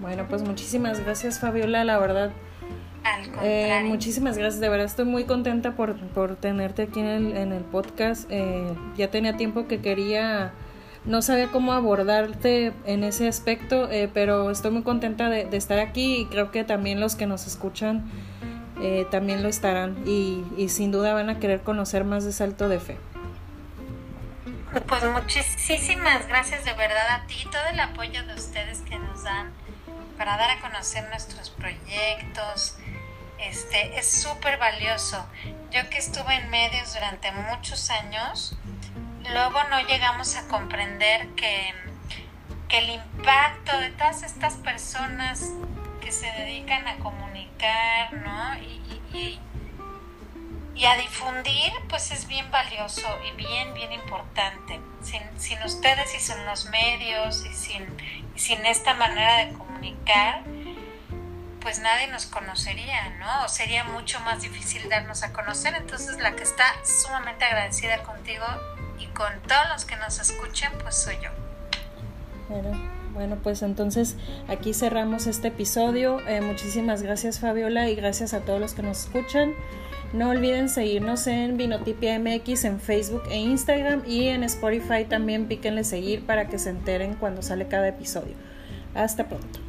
[0.00, 2.32] Bueno, pues muchísimas gracias Fabiola, la verdad.
[3.42, 7.52] Eh, muchísimas gracias, de verdad estoy muy contenta por, por tenerte aquí en el, en
[7.52, 8.28] el podcast.
[8.30, 10.52] Eh, ya tenía tiempo que quería
[11.04, 16.16] no sabía cómo abordarte en ese aspecto, eh, pero estoy muy contenta de, estar aquí
[16.16, 18.10] y creo que también los que nos escuchan
[18.80, 22.80] eh, también lo estarán y, sin duda van a querer conocer más de Salto de
[22.80, 22.98] Fe.
[24.86, 29.52] Pues muchísimas gracias de verdad a ti, todo el apoyo de ustedes que nos dan
[30.16, 32.76] para dar a conocer nuestros proyectos.
[33.38, 35.26] Este es súper valioso.
[35.72, 38.56] Yo que estuve en medios durante muchos años,
[39.30, 41.74] luego no llegamos a comprender que,
[42.70, 45.50] el impacto de todas estas personas
[46.00, 48.56] que se dedican a comunicar, ¿no?
[49.14, 49.38] Y,
[50.84, 54.80] a difundir, pues es bien valioso y bien, bien importante.
[55.02, 57.86] Sin, ustedes y sin los medios y sin,
[58.34, 60.42] y sin esta manera de comunicar,
[61.60, 63.44] pues nadie nos conocería, ¿no?
[63.44, 65.74] O sería mucho más difícil darnos a conocer.
[65.74, 68.44] Entonces la que está sumamente agradecida contigo
[68.91, 71.30] y con todos los que nos escuchen, pues soy yo.
[72.48, 72.70] Bueno,
[73.14, 74.16] bueno, pues entonces
[74.48, 76.20] aquí cerramos este episodio.
[76.28, 79.54] Eh, muchísimas gracias Fabiola y gracias a todos los que nos escuchan.
[80.12, 85.84] No olviden seguirnos en Vinotipia MX en Facebook e Instagram y en Spotify también píquenle
[85.84, 88.34] seguir para que se enteren cuando sale cada episodio.
[88.94, 89.60] Hasta pronto.